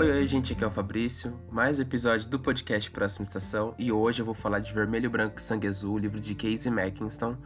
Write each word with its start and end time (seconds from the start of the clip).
Oi, 0.00 0.10
oi, 0.10 0.26
gente, 0.26 0.54
aqui 0.54 0.64
é 0.64 0.66
o 0.66 0.70
Fabrício. 0.70 1.38
Mais 1.50 1.78
um 1.78 1.82
episódio 1.82 2.26
do 2.26 2.40
podcast 2.40 2.90
Próxima 2.90 3.22
Estação 3.22 3.74
e 3.78 3.92
hoje 3.92 4.22
eu 4.22 4.24
vou 4.24 4.32
falar 4.32 4.58
de 4.58 4.72
Vermelho, 4.72 5.10
Branco 5.10 5.36
e 5.36 5.42
Sangue 5.42 5.66
Azul, 5.66 5.98
livro 5.98 6.18
de 6.18 6.34
Casey 6.34 6.72
Mackinston. 6.72 7.36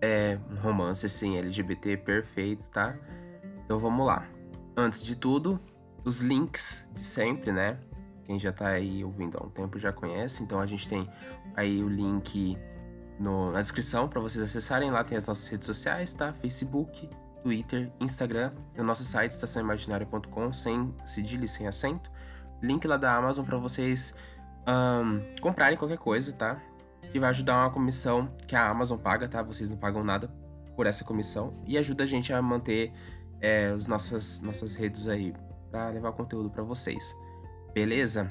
É 0.00 0.38
um 0.50 0.54
romance, 0.54 1.04
assim, 1.04 1.36
LGBT 1.36 1.98
perfeito, 1.98 2.70
tá? 2.70 2.96
Então 3.62 3.78
vamos 3.78 4.06
lá. 4.06 4.26
Antes 4.74 5.04
de 5.04 5.14
tudo, 5.14 5.60
os 6.02 6.22
links 6.22 6.88
de 6.94 7.02
sempre, 7.02 7.52
né? 7.52 7.78
Quem 8.24 8.38
já 8.38 8.54
tá 8.54 8.68
aí 8.68 9.04
ouvindo 9.04 9.36
há 9.36 9.44
um 9.44 9.50
tempo 9.50 9.78
já 9.78 9.92
conhece. 9.92 10.42
Então 10.42 10.60
a 10.60 10.66
gente 10.66 10.88
tem 10.88 11.06
aí 11.54 11.84
o 11.84 11.90
link 11.90 12.56
no, 13.20 13.52
na 13.52 13.60
descrição 13.60 14.08
para 14.08 14.18
vocês 14.18 14.42
acessarem. 14.42 14.90
Lá 14.90 15.04
tem 15.04 15.18
as 15.18 15.26
nossas 15.26 15.46
redes 15.46 15.66
sociais, 15.66 16.14
tá? 16.14 16.32
Facebook, 16.32 17.10
Twitter, 17.42 17.90
Instagram 18.00 18.52
e 18.76 18.80
o 18.80 18.84
nosso 18.84 19.04
site 19.04 19.32
estaçãoimaginária.com, 19.32 20.52
sem 20.52 20.94
cedilha 21.04 21.44
e 21.44 21.48
sem 21.48 21.66
acento. 21.66 22.10
Link 22.62 22.86
lá 22.86 22.96
da 22.96 23.14
Amazon 23.14 23.44
para 23.44 23.58
vocês 23.58 24.14
um, 24.66 25.40
comprarem 25.40 25.76
qualquer 25.76 25.98
coisa, 25.98 26.32
tá? 26.32 26.60
Que 27.12 27.18
vai 27.18 27.30
ajudar 27.30 27.56
uma 27.56 27.70
comissão 27.70 28.28
que 28.46 28.54
a 28.54 28.68
Amazon 28.68 28.98
paga, 28.98 29.28
tá? 29.28 29.42
Vocês 29.42 29.68
não 29.68 29.76
pagam 29.76 30.04
nada 30.04 30.30
por 30.76 30.86
essa 30.86 31.04
comissão 31.04 31.52
e 31.66 31.76
ajuda 31.76 32.04
a 32.04 32.06
gente 32.06 32.32
a 32.32 32.40
manter 32.40 32.92
é, 33.40 33.66
as 33.66 33.86
nossas, 33.86 34.40
nossas 34.40 34.74
redes 34.74 35.08
aí 35.08 35.34
para 35.70 35.88
levar 35.88 36.12
conteúdo 36.12 36.48
para 36.48 36.62
vocês. 36.62 37.14
Beleza? 37.74 38.30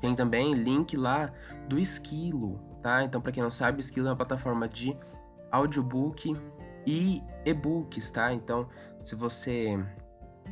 Tem 0.00 0.14
também 0.14 0.54
link 0.54 0.96
lá 0.96 1.32
do 1.68 1.78
Esquilo, 1.78 2.60
tá? 2.82 3.04
Então, 3.04 3.20
para 3.20 3.32
quem 3.32 3.42
não 3.42 3.50
sabe, 3.50 3.78
Esquilo 3.78 4.08
é 4.08 4.10
uma 4.10 4.16
plataforma 4.16 4.68
de 4.68 4.96
audiobook 5.50 6.36
e 6.86 7.22
e-books, 7.44 8.10
tá? 8.10 8.32
Então, 8.32 8.68
se 9.02 9.14
você 9.14 9.78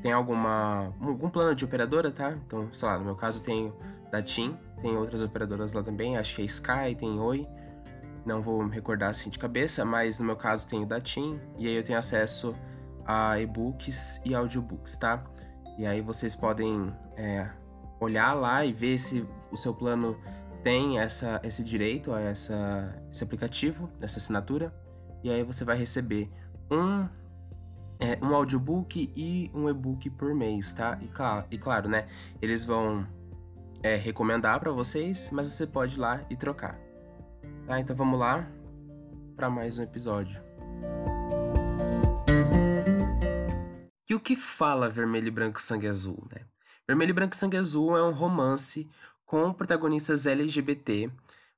tem 0.02 0.12
alguma 0.12 0.92
algum 1.00 1.28
plano 1.28 1.54
de 1.54 1.64
operadora, 1.64 2.10
tá? 2.10 2.32
Então, 2.32 2.73
sei 2.73 2.88
lá, 2.88 2.98
no 2.98 3.04
meu 3.04 3.16
caso 3.16 3.43
tenho 3.43 3.76
da 4.10 4.23
TIM, 4.23 4.57
tem 4.80 4.96
outras 4.96 5.23
operadoras 5.23 5.73
lá 5.73 5.82
também, 5.82 6.16
acho 6.16 6.37
que 6.37 6.42
é 6.42 6.45
Sky, 6.45 6.95
tem 6.98 7.18
Oi. 7.18 7.46
Não 8.24 8.40
vou 8.40 8.62
me 8.62 8.73
recordar 8.73 9.10
assim 9.10 9.30
de 9.30 9.38
cabeça, 9.38 9.84
mas 9.84 10.20
no 10.20 10.26
meu 10.26 10.37
caso 10.37 10.68
tenho 10.68 10.87
da 10.87 11.01
TIM 11.01 11.40
e 11.59 11.66
aí 11.66 11.74
eu 11.74 11.82
tenho 11.82 11.98
acesso 11.98 12.54
a 13.04 13.40
e-books 13.40 14.20
e 14.24 14.35
audiobooks, 14.35 14.96
tá? 14.96 15.24
E 15.76 15.87
aí 15.87 16.01
vocês 16.01 16.37
podem 16.37 16.95
é, 17.16 17.48
olhar 17.98 18.32
lá 18.35 18.64
e 18.64 18.73
ver 18.73 18.98
se 18.98 19.26
o 19.51 19.57
seu 19.57 19.74
plano 19.74 20.16
tem 20.62 20.98
essa, 20.98 21.40
esse 21.42 21.64
direito 21.64 22.12
a 22.12 22.20
essa, 22.20 22.95
esse 23.10 23.24
aplicativo, 23.24 23.90
essa 24.01 24.18
assinatura. 24.18 24.73
E 25.23 25.30
aí 25.30 25.42
você 25.45 25.65
vai 25.65 25.76
receber 25.76 26.30
um, 26.70 27.09
é, 28.01 28.18
um 28.23 28.34
audiobook 28.34 29.12
e 29.15 29.51
um 29.54 29.68
e-book 29.68 30.10
por 30.10 30.34
mês, 30.34 30.73
tá? 30.73 30.98
E, 31.01 31.09
claro, 31.09 31.46
e 31.51 31.59
claro, 31.59 31.88
né? 31.88 32.09
Eles 32.40 32.64
vão 32.64 33.06
é, 33.82 33.96
recomendar 33.96 34.59
para 34.59 34.73
vocês, 34.73 35.30
mas 35.30 35.52
você 35.52 35.66
pode 35.66 35.96
ir 35.96 36.01
lá 36.01 36.24
e 36.29 36.37
trocar. 36.37 36.79
Tá? 37.66 37.79
Então 37.79 37.95
vamos 37.95 38.18
lá 38.18 38.48
para 39.37 39.48
mais 39.48 39.79
um 39.79 39.82
episódio. 39.82 40.42
E 44.09 44.14
o 44.14 44.20
que 44.20 44.36
fala 44.36 44.90
Vermelho, 44.90 45.32
Branco 45.32 45.59
e 45.59 45.62
Sangue 45.62 45.88
Azul, 45.88 46.26
né? 46.30 46.42
Vermelho, 46.86 47.14
Branco 47.14 47.34
e 47.34 47.36
Sangue 47.38 47.57
Azul 47.57 47.96
é 47.96 48.02
um 48.02 48.12
romance 48.12 48.90
com 49.24 49.52
protagonistas 49.52 50.26
LGBT 50.26 51.10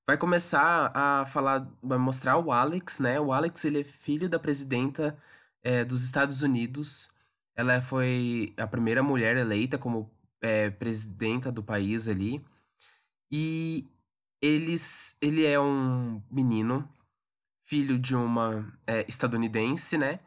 vai 0.06 0.16
começar 0.18 0.90
a 0.94 1.26
falar, 1.26 1.68
vai 1.82 1.98
mostrar 1.98 2.38
o 2.38 2.52
Alex, 2.52 2.98
né? 2.98 3.20
O 3.20 3.32
Alex 3.32 3.64
ele 3.64 3.80
é 3.80 3.84
filho 3.84 4.28
da 4.28 4.38
presidenta 4.38 5.16
é, 5.62 5.84
dos 5.84 6.04
Estados 6.04 6.42
Unidos. 6.42 7.10
Ela 7.56 7.80
foi 7.80 8.54
a 8.56 8.66
primeira 8.66 9.02
mulher 9.02 9.36
eleita 9.36 9.78
como 9.78 10.10
é, 10.42 10.70
presidenta 10.70 11.50
do 11.50 11.62
país 11.62 12.08
ali. 12.08 12.44
E 13.30 13.90
eles, 14.42 15.16
ele 15.20 15.44
é 15.46 15.58
um 15.58 16.22
menino, 16.30 16.88
filho 17.66 17.98
de 17.98 18.14
uma 18.14 18.72
é, 18.86 19.04
estadunidense, 19.08 19.96
né? 19.98 20.20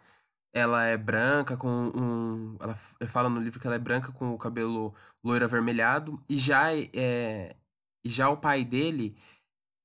Ela 0.53 0.85
é 0.85 0.97
branca 0.97 1.55
com 1.55 1.69
um. 1.69 2.57
Ela 2.59 2.75
fala 3.07 3.29
no 3.29 3.39
livro 3.39 3.59
que 3.59 3.67
ela 3.67 3.75
é 3.75 3.79
branca 3.79 4.11
com 4.11 4.33
o 4.33 4.37
cabelo 4.37 4.93
loiro 5.23 5.45
avermelhado. 5.45 6.23
E 6.27 6.37
já, 6.37 6.73
é, 6.73 7.55
e 8.03 8.09
já 8.09 8.29
o 8.29 8.37
pai 8.37 8.65
dele 8.65 9.15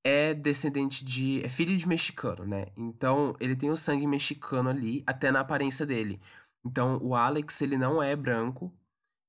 é 0.04 0.34
descendente 0.34 1.04
de. 1.04 1.44
é 1.44 1.48
filho 1.48 1.76
de 1.76 1.86
mexicano, 1.86 2.44
né? 2.46 2.66
Então 2.76 3.36
ele 3.40 3.54
tem 3.56 3.70
o 3.70 3.76
sangue 3.76 4.06
mexicano 4.06 4.68
ali, 4.68 5.02
até 5.06 5.30
na 5.30 5.40
aparência 5.40 5.86
dele. 5.86 6.20
Então 6.64 6.98
o 7.02 7.14
Alex, 7.14 7.60
ele 7.62 7.76
não 7.76 8.02
é 8.02 8.14
branco. 8.16 8.72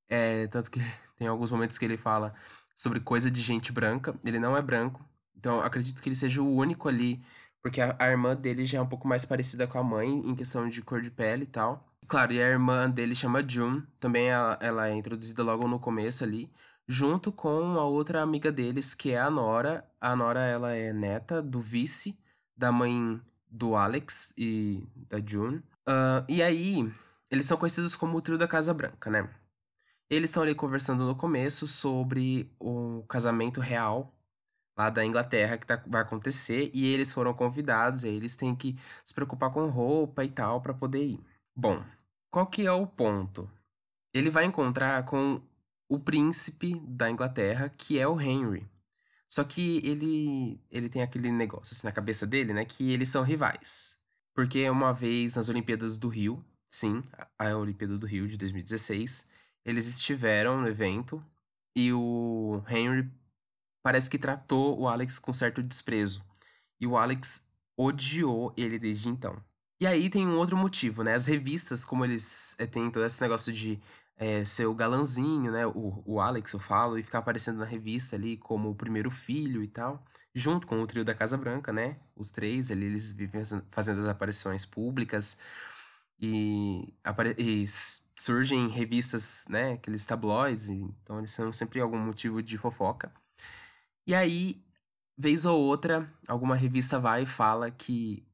É, 0.10 0.48
tanto 0.48 0.72
que 0.72 0.80
tem 1.18 1.28
alguns 1.28 1.52
momentos 1.52 1.78
que 1.78 1.86
ele 1.86 1.98
fala 1.98 2.34
sobre 2.76 3.00
coisa 3.00 3.30
de 3.30 3.42
gente 3.42 3.72
branca. 3.72 4.16
Ele 4.26 4.40
não 4.40 4.58
é 4.58 4.62
branco. 4.62 5.04
Então 5.38 5.60
acredito 5.60 6.02
que 6.02 6.10
ele 6.10 6.16
seja 6.16 6.42
o 6.42 6.56
único 6.56 6.90
ali. 6.90 7.24
Porque 7.62 7.80
a, 7.82 7.96
a 7.98 8.10
irmã 8.10 8.36
dele 8.36 8.66
já 8.66 8.80
é 8.80 8.82
um 8.82 8.88
pouco 8.88 9.08
mais 9.08 9.26
parecida 9.26 9.68
com 9.68 9.78
a 9.78 9.84
mãe 9.84 10.10
em 10.10 10.36
questão 10.36 10.68
de 10.68 10.82
cor 10.82 11.02
de 11.02 11.12
pele 11.12 11.44
e 11.44 11.48
tal. 11.48 11.88
Claro, 12.08 12.34
e 12.34 12.42
a 12.42 12.50
irmã 12.50 12.90
dele 12.90 13.16
chama 13.16 13.48
June. 13.48 13.84
Também 14.00 14.28
ela, 14.28 14.58
ela 14.62 14.90
é 14.90 14.96
introduzida 14.96 15.44
logo 15.44 15.68
no 15.68 15.80
começo 15.80 16.24
ali 16.24 16.52
junto 16.88 17.32
com 17.32 17.78
a 17.80 17.86
outra 17.86 18.22
amiga 18.22 18.52
deles, 18.52 18.94
que 18.94 19.12
é 19.12 19.20
a 19.20 19.30
Nora. 19.30 19.88
A 20.00 20.16
Nora, 20.16 20.42
ela 20.42 20.74
é 20.74 20.92
neta 20.92 21.42
do 21.42 21.60
vice 21.60 22.18
da 22.56 22.72
mãe 22.72 23.22
do 23.50 23.76
Alex 23.76 24.34
e 24.38 24.84
da 25.10 25.20
June. 25.24 25.58
Uh, 25.88 26.24
e 26.28 26.42
aí, 26.42 26.92
eles 27.30 27.46
são 27.46 27.58
conhecidos 27.58 27.96
como 27.96 28.18
o 28.18 28.22
trio 28.22 28.38
da 28.38 28.48
Casa 28.48 28.74
Branca, 28.74 29.10
né? 29.10 29.30
Eles 30.10 30.30
estão 30.30 30.44
ali 30.44 30.54
conversando 30.54 31.06
no 31.06 31.16
começo 31.16 31.68
sobre 31.68 32.52
o 32.60 33.04
casamento 33.08 33.60
real 33.60 34.14
lá 34.78 34.90
da 34.90 35.06
Inglaterra 35.06 35.58
que 35.58 35.66
tá, 35.66 35.82
vai 35.88 36.02
acontecer 36.02 36.72
e 36.74 36.86
eles 36.86 37.12
foram 37.12 37.34
convidados, 37.34 38.04
e 38.04 38.10
eles 38.10 38.36
têm 38.36 38.56
que 38.56 38.76
se 39.04 39.14
preocupar 39.14 39.52
com 39.52 39.68
roupa 39.68 40.24
e 40.24 40.30
tal 40.30 40.62
para 40.62 40.74
poder 40.74 41.04
ir. 41.04 41.20
Bom, 41.56 41.84
qual 42.32 42.48
que 42.48 42.66
é 42.66 42.72
o 42.72 42.88
ponto? 42.88 43.50
Ele 44.14 44.30
vai 44.30 44.46
encontrar 44.46 45.06
com 45.06 45.42
o 45.94 46.00
príncipe 46.00 46.80
da 46.88 47.08
Inglaterra, 47.08 47.70
que 47.70 48.00
é 48.00 48.08
o 48.08 48.20
Henry. 48.20 48.68
Só 49.30 49.44
que 49.44 49.78
ele 49.86 50.60
ele 50.72 50.90
tem 50.90 51.04
aquele 51.04 51.32
negócio 51.32 51.72
assim 51.72 51.86
na 51.86 51.92
cabeça 51.92 52.26
dele, 52.26 52.52
né, 52.52 52.66
que 52.66 52.92
eles 52.92 53.10
são 53.10 53.22
rivais. 53.22 53.96
Porque 54.34 54.68
uma 54.72 54.92
vez 54.92 55.36
nas 55.36 55.50
Olimpíadas 55.50 55.96
do 56.00 56.08
Rio, 56.08 56.44
sim, 56.68 57.04
a 57.38 57.56
Olimpíada 57.56 57.96
do 57.96 58.08
Rio 58.08 58.28
de 58.28 58.38
2016, 58.38 59.28
eles 59.64 59.88
estiveram 59.88 60.60
no 60.60 60.68
evento 60.68 61.24
e 61.76 61.94
o 61.94 62.64
Henry 62.68 63.08
parece 63.84 64.10
que 64.10 64.18
tratou 64.18 64.80
o 64.80 64.88
Alex 64.88 65.20
com 65.20 65.32
certo 65.32 65.62
desprezo. 65.62 66.26
E 66.82 66.88
o 66.88 66.98
Alex 66.98 67.46
odiou 67.78 68.52
ele 68.58 68.80
desde 68.80 69.10
então. 69.10 69.40
E 69.80 69.86
aí 69.86 70.10
tem 70.10 70.28
um 70.28 70.38
outro 70.38 70.58
motivo, 70.58 71.04
né? 71.04 71.14
As 71.14 71.28
revistas, 71.28 71.86
como 71.86 72.04
eles 72.04 72.56
é, 72.58 72.66
têm 72.66 72.90
todo 72.90 73.06
esse 73.06 73.22
negócio 73.22 73.54
de 73.54 73.80
é, 74.18 74.44
ser 74.44 74.66
o 74.66 74.76
galanzinho, 74.76 75.52
né? 75.52 75.66
O, 75.68 76.04
o 76.06 76.20
Alex, 76.20 76.54
eu 76.54 76.60
falo, 76.60 76.98
e 76.98 77.04
ficar 77.04 77.20
aparecendo 77.20 77.58
na 77.60 77.66
revista 77.66 78.16
ali 78.16 78.38
como 78.38 78.70
o 78.70 78.76
primeiro 78.76 79.12
filho 79.12 79.64
e 79.64 79.68
tal, 79.68 80.04
junto 80.34 80.68
com 80.68 80.82
o 80.82 80.88
trio 80.88 81.04
da 81.04 81.16
Casa 81.16 81.38
Branca, 81.38 81.72
né? 81.74 82.00
Os 82.16 82.32
três 82.32 82.72
ali, 82.72 82.86
eles 82.86 83.12
vivem 83.14 83.42
fazendo 83.72 84.00
as 84.00 84.08
aparições 84.08 84.66
públicas 84.66 85.38
e, 86.20 86.94
e 87.38 87.66
surgem 88.18 88.70
revistas, 88.70 89.46
né? 89.50 89.74
Aqueles 89.74 90.06
tabloides, 90.06 90.70
então 90.70 91.20
eles 91.20 91.32
são 91.32 91.52
sempre 91.52 91.80
algum 91.82 92.00
motivo 92.00 92.42
de 92.42 92.58
fofoca. 92.58 93.12
E 94.06 94.14
aí, 94.14 94.64
vez 95.18 95.46
ou 95.46 95.60
outra, 95.60 96.12
alguma 96.28 96.56
revista 96.56 97.00
vai 97.00 97.24
e 97.24 97.26
fala 97.26 97.72
que 97.72 98.26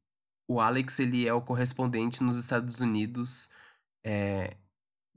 o 0.47 0.59
Alex 0.59 0.99
ele 0.99 1.27
é 1.27 1.33
o 1.33 1.41
correspondente 1.41 2.23
nos 2.23 2.37
Estados 2.37 2.81
Unidos 2.81 3.49
é, 4.03 4.57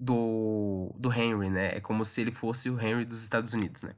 do, 0.03 0.93
do 0.99 1.13
Henry, 1.13 1.49
né? 1.49 1.77
É 1.77 1.81
como 1.81 2.05
se 2.05 2.21
ele 2.21 2.33
fosse 2.33 2.69
o 2.69 2.81
Henry 2.81 3.05
dos 3.05 3.23
Estados 3.23 3.55
Unidos, 3.55 3.85
né? 3.85 3.95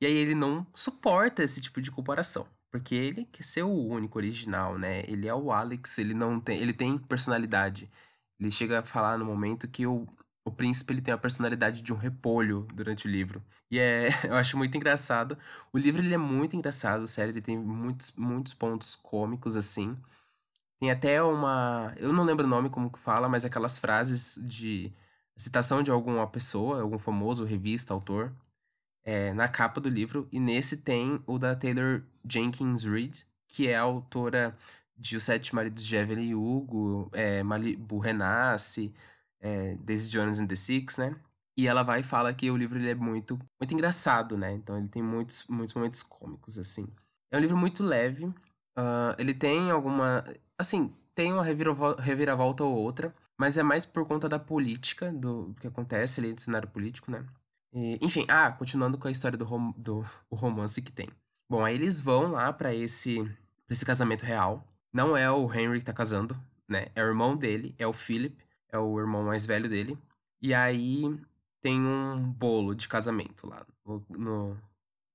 E 0.00 0.06
aí 0.06 0.12
ele 0.12 0.34
não 0.34 0.66
suporta 0.74 1.44
esse 1.44 1.60
tipo 1.60 1.80
de 1.80 1.90
comparação. 1.90 2.46
Porque 2.70 2.94
ele 2.94 3.24
quer 3.26 3.44
ser 3.44 3.62
o 3.62 3.70
único 3.70 4.18
original, 4.18 4.78
né? 4.78 5.04
Ele 5.06 5.28
é 5.28 5.34
o 5.34 5.52
Alex, 5.52 5.98
ele 5.98 6.12
não 6.12 6.40
tem. 6.40 6.58
Ele 6.58 6.72
tem 6.72 6.98
personalidade. 6.98 7.90
Ele 8.38 8.50
chega 8.50 8.80
a 8.80 8.82
falar 8.82 9.16
no 9.18 9.24
momento 9.24 9.68
que 9.68 9.86
o, 9.86 10.06
o 10.44 10.50
príncipe 10.52 10.92
ele 10.92 11.00
tem 11.02 11.14
a 11.14 11.18
personalidade 11.18 11.82
de 11.82 11.92
um 11.92 11.96
repolho 11.96 12.66
durante 12.74 13.06
o 13.06 13.10
livro. 13.10 13.42
E 13.70 13.78
é, 13.78 14.08
eu 14.24 14.34
acho 14.34 14.56
muito 14.56 14.76
engraçado. 14.76 15.38
O 15.72 15.78
livro 15.78 16.02
ele 16.02 16.14
é 16.14 16.18
muito 16.18 16.56
engraçado, 16.56 17.06
sério, 17.06 17.32
ele 17.32 17.40
tem 17.42 17.56
muitos, 17.58 18.12
muitos 18.16 18.54
pontos 18.54 18.96
cômicos 18.96 19.56
assim. 19.56 19.96
Tem 20.80 20.90
até 20.90 21.22
uma, 21.22 21.94
eu 21.96 22.12
não 22.12 22.24
lembro 22.24 22.46
o 22.46 22.48
nome 22.48 22.70
como 22.70 22.90
que 22.90 22.98
fala, 22.98 23.28
mas 23.28 23.44
aquelas 23.44 23.78
frases 23.78 24.38
de 24.42 24.92
citação 25.38 25.82
de 25.82 25.90
alguma 25.90 26.26
pessoa, 26.26 26.82
algum 26.82 26.98
famoso, 26.98 27.44
revista, 27.44 27.94
autor, 27.94 28.32
é, 29.04 29.32
na 29.32 29.48
capa 29.48 29.80
do 29.80 29.88
livro. 29.88 30.28
E 30.32 30.40
nesse 30.40 30.78
tem 30.78 31.22
o 31.26 31.38
da 31.38 31.54
Taylor 31.54 32.02
Jenkins 32.28 32.84
Reid, 32.84 33.26
que 33.46 33.68
é 33.68 33.76
a 33.76 33.82
autora 33.82 34.56
de 34.96 35.16
Os 35.16 35.24
Sete 35.24 35.54
Maridos 35.54 35.84
de 35.84 35.96
Evelyn 35.96 36.34
Hugo, 36.34 37.08
é, 37.12 37.42
Malibu 37.42 37.98
Renasce, 37.98 38.92
é, 39.40 39.76
Daisy 39.76 40.10
Jones 40.10 40.40
and 40.40 40.46
the 40.48 40.56
Six, 40.56 40.98
né? 40.98 41.16
E 41.56 41.66
ela 41.66 41.82
vai 41.82 42.00
e 42.00 42.04
fala 42.04 42.34
que 42.34 42.50
o 42.50 42.56
livro 42.56 42.78
ele 42.78 42.90
é 42.90 42.94
muito, 42.94 43.38
muito 43.60 43.74
engraçado, 43.74 44.36
né? 44.36 44.52
Então 44.52 44.76
ele 44.76 44.88
tem 44.88 45.02
muitos, 45.02 45.44
muitos 45.48 45.74
momentos 45.74 46.02
cômicos, 46.02 46.58
assim. 46.58 46.86
É 47.32 47.36
um 47.36 47.40
livro 47.40 47.56
muito 47.56 47.82
leve. 47.82 48.26
Uh, 48.26 49.14
ele 49.18 49.34
tem 49.34 49.70
alguma. 49.70 50.24
Assim, 50.56 50.94
tem 51.14 51.32
uma 51.32 51.42
reviravolta, 51.42 52.62
ou 52.62 52.74
outra, 52.74 53.14
mas 53.38 53.56
é 53.56 53.62
mais 53.62 53.86
por 53.86 54.04
conta 54.06 54.28
da 54.28 54.38
política, 54.38 55.12
do 55.12 55.54
que 55.60 55.66
acontece 55.66 56.20
ali 56.20 56.32
no 56.32 56.40
cenário 56.40 56.68
político, 56.68 57.10
né? 57.10 57.24
E, 57.72 57.98
enfim, 58.02 58.26
ah, 58.28 58.50
continuando 58.50 58.98
com 58.98 59.06
a 59.08 59.10
história 59.10 59.38
do, 59.38 59.44
rom 59.44 59.72
do 59.76 60.04
romance 60.30 60.82
que 60.82 60.90
tem. 60.90 61.08
Bom, 61.48 61.64
aí 61.64 61.74
eles 61.76 62.00
vão 62.00 62.32
lá 62.32 62.52
para 62.52 62.74
esse, 62.74 63.22
pra 63.22 63.72
esse 63.74 63.86
casamento 63.86 64.24
real. 64.24 64.66
Não 64.92 65.16
é 65.16 65.30
o 65.30 65.52
Henry 65.52 65.78
que 65.78 65.84
tá 65.84 65.92
casando, 65.92 66.36
né? 66.68 66.88
É 66.94 67.02
o 67.02 67.06
irmão 67.06 67.36
dele, 67.36 67.74
é 67.78 67.86
o 67.86 67.92
Philip, 67.92 68.36
é 68.70 68.78
o 68.78 68.98
irmão 68.98 69.24
mais 69.24 69.46
velho 69.46 69.68
dele. 69.68 69.96
E 70.42 70.52
aí 70.52 71.04
tem 71.62 71.80
um 71.80 72.30
bolo 72.32 72.74
de 72.74 72.88
casamento 72.88 73.46
lá 73.46 73.64
no, 73.84 74.04
no 74.10 74.58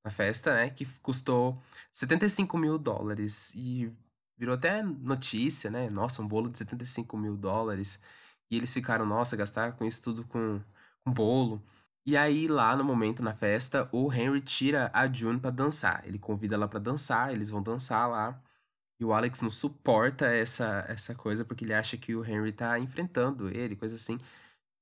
na 0.04 0.12
festa, 0.12 0.54
né? 0.54 0.70
Que 0.70 0.86
custou 1.00 1.62
75 1.92 2.58
mil 2.58 2.78
dólares. 2.78 3.54
E 3.56 3.92
virou 4.38 4.56
até 4.56 4.81
notícia, 4.83 5.69
né? 5.69 5.89
Nossa, 5.89 6.21
um 6.21 6.27
bolo 6.27 6.50
de 6.50 6.57
75 6.57 7.18
mil 7.18 7.35
dólares. 7.38 8.00
E 8.51 8.57
eles 8.57 8.74
ficaram, 8.74 9.06
nossa, 9.06 9.35
gastar 9.35 9.74
com 9.74 9.85
isso 9.85 10.01
tudo 10.03 10.25
com, 10.25 10.62
com 11.03 11.13
bolo. 11.13 11.62
E 12.06 12.18
aí, 12.18 12.47
lá 12.47 12.75
no 12.75 12.83
momento, 12.83 13.24
na 13.24 13.33
festa, 13.33 13.88
o 13.91 14.12
Henry 14.12 14.41
tira 14.41 14.91
a 14.94 15.07
June 15.12 15.39
pra 15.39 15.50
dançar. 15.51 16.06
Ele 16.06 16.19
convida 16.19 16.56
ela 16.56 16.68
pra 16.68 16.80
dançar, 16.80 17.31
eles 17.31 17.50
vão 17.50 17.63
dançar 17.63 18.09
lá. 18.09 18.41
E 19.00 19.06
o 19.06 19.13
Alex 19.13 19.41
não 19.41 19.50
suporta 19.50 20.25
essa, 20.27 20.86
essa 20.88 21.15
coisa 21.15 21.45
porque 21.45 21.65
ele 21.65 21.74
acha 21.74 21.97
que 21.97 22.15
o 22.15 22.25
Henry 22.25 22.51
tá 22.51 22.77
enfrentando 22.79 23.50
ele, 23.50 23.75
coisa 23.75 23.95
assim. 23.95 24.19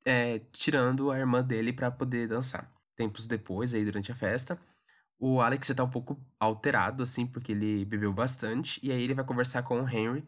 É, 0.05 0.39
tirando 0.51 1.11
a 1.11 1.19
irmã 1.19 1.43
dele 1.43 1.71
para 1.73 1.91
poder 1.91 2.27
dançar. 2.27 2.71
Tempos 2.95 3.27
depois, 3.27 3.73
aí 3.73 3.85
durante 3.85 4.11
a 4.11 4.15
festa, 4.15 4.59
o 5.21 5.39
Alex 5.39 5.67
já 5.67 5.75
tá 5.75 5.83
um 5.83 5.89
pouco 5.89 6.19
alterado, 6.39 7.03
assim, 7.03 7.27
porque 7.27 7.51
ele 7.51 7.85
bebeu 7.85 8.11
bastante. 8.11 8.79
E 8.81 8.91
aí 8.91 9.03
ele 9.03 9.13
vai 9.13 9.23
conversar 9.23 9.61
com 9.61 9.79
o 9.79 9.87
Henry. 9.87 10.25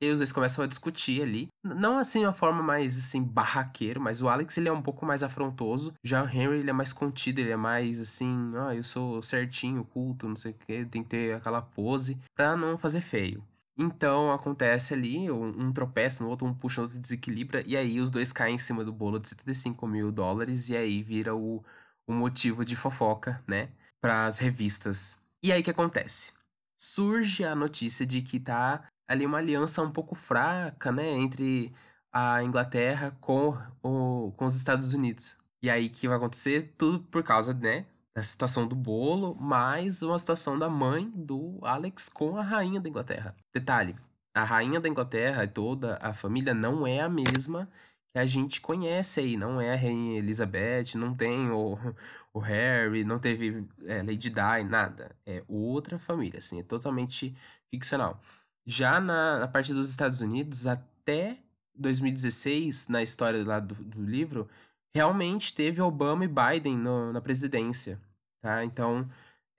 E 0.00 0.08
os 0.10 0.18
dois 0.18 0.30
começam 0.30 0.62
a 0.62 0.68
discutir 0.68 1.20
ali. 1.20 1.48
Não 1.64 1.98
assim 1.98 2.22
uma 2.24 2.32
forma 2.32 2.62
mais, 2.62 2.96
assim, 2.96 3.22
barraqueiro, 3.22 4.00
mas 4.00 4.22
o 4.22 4.28
Alex, 4.28 4.56
ele 4.56 4.68
é 4.68 4.72
um 4.72 4.82
pouco 4.82 5.04
mais 5.04 5.24
afrontoso. 5.24 5.94
Já 6.04 6.22
o 6.22 6.28
Henry, 6.28 6.60
ele 6.60 6.70
é 6.70 6.72
mais 6.72 6.92
contido, 6.92 7.40
ele 7.40 7.50
é 7.50 7.56
mais, 7.56 7.98
assim, 7.98 8.52
ah, 8.56 8.72
eu 8.74 8.84
sou 8.84 9.20
certinho, 9.20 9.84
culto, 9.84 10.28
não 10.28 10.36
sei 10.36 10.52
o 10.52 10.54
que, 10.54 10.84
tem 10.86 11.02
que 11.02 11.08
ter 11.08 11.34
aquela 11.34 11.60
pose 11.60 12.16
pra 12.34 12.56
não 12.56 12.78
fazer 12.78 13.00
feio. 13.00 13.42
Então 13.76 14.30
acontece 14.32 14.94
ali, 14.94 15.30
um, 15.30 15.48
um 15.66 15.72
tropeça 15.72 16.22
no 16.22 16.30
outro, 16.30 16.46
um 16.46 16.54
puxa, 16.54 16.80
o 16.80 16.84
outro 16.84 16.98
desequilibra, 16.98 17.62
e 17.66 17.76
aí 17.76 18.00
os 18.00 18.10
dois 18.10 18.32
caem 18.32 18.54
em 18.54 18.58
cima 18.58 18.84
do 18.84 18.92
bolo 18.92 19.18
de 19.18 19.28
75 19.28 19.86
mil 19.86 20.12
dólares, 20.12 20.68
e 20.70 20.76
aí 20.76 21.02
vira 21.02 21.34
o, 21.34 21.64
o 22.06 22.12
motivo 22.12 22.64
de 22.64 22.76
fofoca, 22.76 23.42
né? 23.46 23.70
Para 24.00 24.26
as 24.26 24.38
revistas. 24.38 25.18
E 25.42 25.52
aí 25.52 25.60
o 25.60 25.64
que 25.64 25.70
acontece? 25.70 26.32
Surge 26.78 27.44
a 27.44 27.54
notícia 27.54 28.06
de 28.06 28.22
que 28.22 28.38
tá 28.38 28.84
ali 29.08 29.24
uma 29.24 29.38
aliança 29.38 29.82
um 29.82 29.90
pouco 29.90 30.14
fraca, 30.14 30.90
né, 30.92 31.10
entre 31.12 31.72
a 32.12 32.42
Inglaterra 32.42 33.16
com, 33.20 33.56
o, 33.82 34.32
com 34.36 34.44
os 34.44 34.56
Estados 34.56 34.94
Unidos. 34.94 35.38
E 35.62 35.70
aí 35.70 35.88
que 35.88 36.08
vai 36.08 36.16
acontecer? 36.16 36.74
Tudo 36.76 37.00
por 37.00 37.22
causa, 37.22 37.54
né, 37.54 37.86
da 38.14 38.22
situação 38.22 38.66
do 38.66 38.74
bolo, 38.74 39.34
mais 39.34 40.02
uma 40.02 40.18
situação 40.18 40.58
da 40.58 40.68
mãe 40.68 41.10
do 41.14 41.58
Alex 41.62 42.08
com 42.08 42.36
a 42.36 42.42
rainha 42.42 42.80
da 42.80 42.88
Inglaterra. 42.88 43.36
Detalhe, 43.54 43.94
a 44.34 44.44
rainha 44.44 44.80
da 44.80 44.88
Inglaterra 44.88 45.44
e 45.44 45.48
toda 45.48 45.98
a 46.00 46.12
família 46.12 46.54
não 46.54 46.86
é 46.86 47.00
a 47.00 47.08
mesma 47.08 47.68
a 48.16 48.26
gente 48.26 48.60
conhece 48.60 49.20
aí. 49.20 49.36
Não 49.36 49.60
é 49.60 49.72
a 49.72 49.76
Rainha 49.76 50.18
Elizabeth, 50.18 50.94
não 50.96 51.14
tem 51.14 51.50
o, 51.50 51.78
o 52.32 52.38
Harry, 52.38 53.04
não 53.04 53.18
teve 53.18 53.66
é, 53.84 54.02
Lady 54.02 54.30
Di, 54.30 54.64
nada. 54.68 55.14
É 55.26 55.42
outra 55.48 55.98
família, 55.98 56.38
assim, 56.38 56.60
é 56.60 56.62
totalmente 56.62 57.36
ficcional. 57.70 58.20
Já 58.66 59.00
na, 59.00 59.38
na 59.40 59.48
parte 59.48 59.72
dos 59.72 59.88
Estados 59.88 60.20
Unidos, 60.20 60.66
até 60.66 61.38
2016, 61.74 62.88
na 62.88 63.02
história 63.02 63.44
lá 63.44 63.60
do, 63.60 63.74
do 63.74 64.02
livro, 64.02 64.48
realmente 64.94 65.54
teve 65.54 65.80
Obama 65.80 66.24
e 66.24 66.28
Biden 66.28 66.78
no, 66.78 67.12
na 67.12 67.20
presidência, 67.20 68.00
tá? 68.40 68.64
Então, 68.64 69.08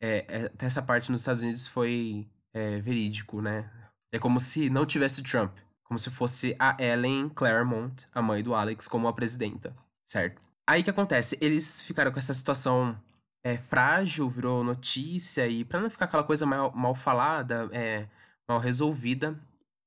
é, 0.02 0.26
é, 0.28 0.52
essa 0.66 0.82
parte 0.82 1.12
nos 1.12 1.22
Estados 1.22 1.44
Unidos 1.44 1.68
foi 1.68 2.28
é, 2.54 2.80
verídico, 2.80 3.42
né? 3.42 3.70
É 4.12 4.20
como 4.20 4.40
se 4.40 4.70
não 4.70 4.86
tivesse 4.86 5.22
Trump 5.24 5.58
como 5.88 5.98
se 5.98 6.10
fosse 6.12 6.56
a 6.60 6.76
Ellen 6.82 7.30
Claremont, 7.30 8.08
a 8.14 8.22
mãe 8.22 8.44
do 8.44 8.54
Alex, 8.54 8.88
como 8.88 9.08
a 9.08 9.14
presidenta, 9.14 9.74
certo? 10.06 10.42
Aí 10.68 10.84
que 10.84 10.90
acontece? 10.90 11.38
Eles 11.40 11.82
ficaram 11.82 12.12
com 12.12 12.20
essa 12.20 12.34
situação 12.34 12.98
é, 13.44 13.58
frágil, 13.58 14.30
virou 14.30 14.64
notícia, 14.64 15.48
e 15.48 15.64
para 15.64 15.80
não 15.80 15.90
ficar 15.90 16.06
aquela 16.06 16.24
coisa 16.24 16.46
mal, 16.46 16.72
mal 16.76 16.94
falada, 16.94 17.70
é, 17.72 18.06
mal 18.48 18.60
resolvida, 18.60 19.40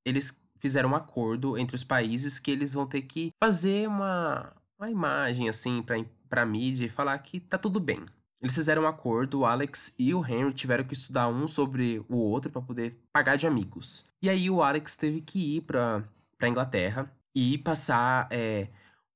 eles 0.05 0.41
fizeram 0.59 0.91
um 0.91 0.97
acordo 0.97 1.59
entre 1.59 1.77
os 1.77 1.85
países 1.85 2.39
que 2.39 2.51
eles 2.51 2.73
vão 2.73 2.87
ter 2.87 3.03
que 3.03 3.33
fazer 3.39 3.87
uma, 3.87 4.53
uma 4.79 4.91
imagem, 4.91 5.49
assim, 5.49 5.83
pra, 5.83 5.97
pra 6.29 6.47
mídia 6.47 6.87
e 6.87 6.89
falar 6.89 7.19
que 7.19 7.41
tá 7.41 7.59
tudo 7.59 7.79
bem, 7.79 8.05
eles 8.43 8.55
fizeram 8.55 8.83
um 8.83 8.87
acordo, 8.87 9.41
o 9.41 9.47
Alex 9.47 9.95
e 9.99 10.15
o 10.15 10.25
Henry 10.25 10.53
tiveram 10.53 10.85
que 10.85 10.95
estudar 10.95 11.29
um 11.29 11.47
sobre 11.47 12.05
o 12.09 12.17
outro 12.17 12.51
para 12.51 12.63
poder 12.63 12.99
pagar 13.13 13.37
de 13.37 13.47
amigos. 13.47 14.09
E 14.23 14.31
aí 14.31 14.49
o 14.49 14.63
Alex 14.63 14.97
teve 14.97 15.21
que 15.21 15.57
ir 15.57 15.63
para 15.63 16.03
pra 16.39 16.49
Inglaterra 16.49 17.13
e 17.35 17.59
passar 17.59 18.27
é, 18.31 18.69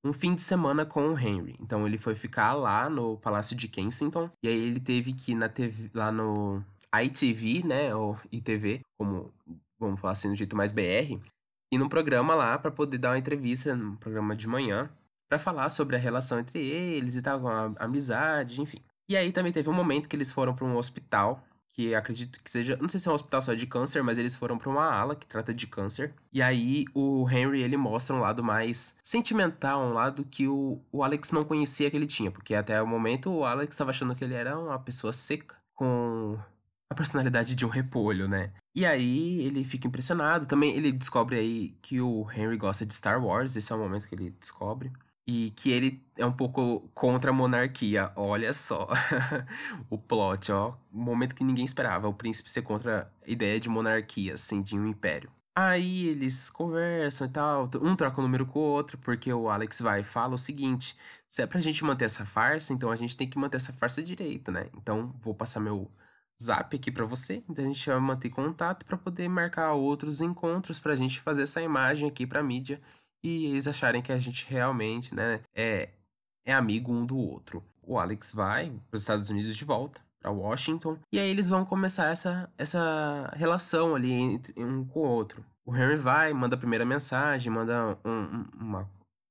um 0.04 0.12
fim 0.12 0.34
de 0.34 0.42
semana 0.42 0.84
com 0.84 1.08
o 1.08 1.18
Henry. 1.18 1.56
Então 1.58 1.86
ele 1.86 1.96
foi 1.96 2.14
ficar 2.14 2.52
lá 2.52 2.88
no 2.90 3.16
Palácio 3.16 3.56
de 3.56 3.66
Kensington 3.66 4.30
e 4.42 4.48
aí 4.48 4.60
ele 4.60 4.78
teve 4.78 5.14
que 5.14 5.32
ir 5.32 5.34
na 5.34 5.48
TV, 5.48 5.90
lá 5.94 6.12
no 6.12 6.62
ITV, 6.94 7.66
né, 7.66 7.94
ou 7.94 8.18
ITV, 8.30 8.82
como 8.98 9.32
vamos 9.80 10.00
falar 10.00 10.12
assim, 10.12 10.28
no 10.28 10.36
jeito 10.36 10.54
mais 10.54 10.70
BR, 10.70 11.18
e 11.72 11.78
num 11.78 11.88
programa 11.88 12.34
lá 12.34 12.58
para 12.58 12.70
poder 12.70 12.98
dar 12.98 13.10
uma 13.10 13.18
entrevista, 13.18 13.74
num 13.74 13.96
programa 13.96 14.36
de 14.36 14.46
manhã, 14.46 14.88
para 15.28 15.38
falar 15.38 15.68
sobre 15.70 15.96
a 15.96 15.98
relação 15.98 16.38
entre 16.38 16.60
eles 16.60 17.16
e 17.16 17.22
tal, 17.22 17.46
a 17.48 17.72
amizade, 17.78 18.60
enfim. 18.60 18.80
E 19.08 19.16
aí 19.16 19.32
também 19.32 19.52
teve 19.52 19.68
um 19.68 19.74
momento 19.74 20.08
que 20.08 20.16
eles 20.16 20.32
foram 20.32 20.54
para 20.54 20.64
um 20.64 20.76
hospital, 20.76 21.44
que 21.74 21.94
acredito 21.94 22.40
que 22.42 22.50
seja, 22.50 22.76
não 22.80 22.88
sei 22.88 23.00
se 23.00 23.08
é 23.08 23.10
um 23.10 23.14
hospital 23.14 23.42
só 23.42 23.52
de 23.52 23.66
câncer, 23.66 24.02
mas 24.02 24.16
eles 24.16 24.36
foram 24.36 24.56
para 24.56 24.70
uma 24.70 24.86
ala 24.86 25.16
que 25.16 25.26
trata 25.26 25.52
de 25.52 25.66
câncer. 25.66 26.14
E 26.32 26.40
aí 26.40 26.84
o 26.94 27.28
Henry, 27.28 27.62
ele 27.62 27.76
mostra 27.76 28.14
um 28.14 28.20
lado 28.20 28.42
mais 28.44 28.94
sentimental, 29.02 29.82
um 29.82 29.92
lado 29.92 30.24
que 30.24 30.46
o, 30.46 30.80
o 30.92 31.02
Alex 31.02 31.32
não 31.32 31.44
conhecia 31.44 31.90
que 31.90 31.96
ele 31.96 32.06
tinha, 32.06 32.30
porque 32.30 32.54
até 32.54 32.80
o 32.80 32.86
momento 32.86 33.30
o 33.30 33.44
Alex 33.44 33.74
estava 33.74 33.90
achando 33.90 34.14
que 34.14 34.24
ele 34.24 34.34
era 34.34 34.58
uma 34.58 34.78
pessoa 34.78 35.12
seca, 35.12 35.56
com 35.74 36.38
a 36.88 36.94
personalidade 36.94 37.56
de 37.56 37.66
um 37.66 37.68
repolho, 37.68 38.28
né? 38.28 38.52
E 38.74 38.86
aí 38.86 39.40
ele 39.40 39.64
fica 39.64 39.88
impressionado. 39.88 40.46
Também 40.46 40.76
ele 40.76 40.92
descobre 40.92 41.36
aí 41.36 41.76
que 41.82 42.00
o 42.00 42.30
Henry 42.30 42.56
gosta 42.56 42.86
de 42.86 42.94
Star 42.94 43.22
Wars, 43.22 43.56
esse 43.56 43.72
é 43.72 43.74
o 43.74 43.78
momento 43.78 44.08
que 44.08 44.14
ele 44.14 44.30
descobre 44.30 44.92
e 45.26 45.50
que 45.52 45.70
ele 45.70 46.02
é 46.16 46.26
um 46.26 46.32
pouco 46.32 46.88
contra 46.94 47.30
a 47.30 47.34
monarquia. 47.34 48.12
Olha 48.14 48.52
só 48.52 48.88
o 49.88 49.98
plot, 49.98 50.52
ó. 50.52 50.74
Momento 50.92 51.34
que 51.34 51.44
ninguém 51.44 51.64
esperava. 51.64 52.08
O 52.08 52.14
príncipe 52.14 52.50
ser 52.50 52.62
contra 52.62 53.10
a 53.26 53.30
ideia 53.30 53.58
de 53.58 53.68
monarquia, 53.68 54.34
assim, 54.34 54.62
de 54.62 54.78
um 54.78 54.86
império. 54.86 55.30
Aí 55.56 56.08
eles 56.08 56.50
conversam 56.50 57.28
e 57.28 57.30
tal, 57.30 57.70
um 57.80 57.94
troca 57.94 58.18
o 58.18 58.22
número 58.22 58.44
com 58.44 58.58
o 58.58 58.62
outro, 58.62 58.98
porque 58.98 59.32
o 59.32 59.48
Alex 59.48 59.80
vai 59.80 60.00
e 60.00 60.04
fala 60.04 60.34
o 60.34 60.38
seguinte: 60.38 60.96
se 61.28 61.42
é 61.42 61.46
pra 61.46 61.60
gente 61.60 61.84
manter 61.84 62.06
essa 62.06 62.24
farsa, 62.26 62.72
então 62.72 62.90
a 62.90 62.96
gente 62.96 63.16
tem 63.16 63.28
que 63.28 63.38
manter 63.38 63.58
essa 63.58 63.72
farsa 63.72 64.02
direito, 64.02 64.50
né? 64.50 64.66
Então 64.74 65.14
vou 65.22 65.32
passar 65.32 65.60
meu 65.60 65.88
zap 66.42 66.76
aqui 66.76 66.90
para 66.90 67.04
você, 67.04 67.44
então 67.48 67.64
a 67.64 67.68
gente 67.68 67.88
vai 67.88 68.00
manter 68.00 68.30
contato 68.30 68.84
para 68.84 68.96
poder 68.98 69.28
marcar 69.28 69.72
outros 69.74 70.20
encontros 70.20 70.80
pra 70.80 70.96
gente 70.96 71.20
fazer 71.20 71.42
essa 71.42 71.62
imagem 71.62 72.08
aqui 72.08 72.26
pra 72.26 72.42
mídia 72.42 72.80
e 73.24 73.46
eles 73.46 73.66
acharem 73.66 74.02
que 74.02 74.12
a 74.12 74.18
gente 74.18 74.46
realmente, 74.46 75.14
né, 75.14 75.40
é, 75.54 75.88
é 76.44 76.52
amigo 76.52 76.92
um 76.92 77.06
do 77.06 77.16
outro. 77.16 77.64
O 77.82 77.98
Alex 77.98 78.32
vai 78.32 78.70
para 78.90 78.96
os 78.96 79.00
Estados 79.00 79.30
Unidos 79.30 79.56
de 79.56 79.64
volta, 79.64 80.00
para 80.20 80.30
Washington, 80.30 80.98
e 81.10 81.18
aí 81.18 81.28
eles 81.28 81.48
vão 81.48 81.64
começar 81.64 82.06
essa, 82.06 82.50
essa 82.58 83.32
relação 83.34 83.94
ali 83.94 84.12
entre 84.12 84.54
um 84.62 84.84
com 84.84 85.00
o 85.00 85.08
outro. 85.08 85.44
O 85.66 85.74
Henry 85.74 85.96
vai, 85.96 86.32
manda 86.34 86.54
a 86.54 86.58
primeira 86.58 86.84
mensagem, 86.84 87.50
manda 87.50 87.98
um, 88.04 88.44
uma 88.58 88.88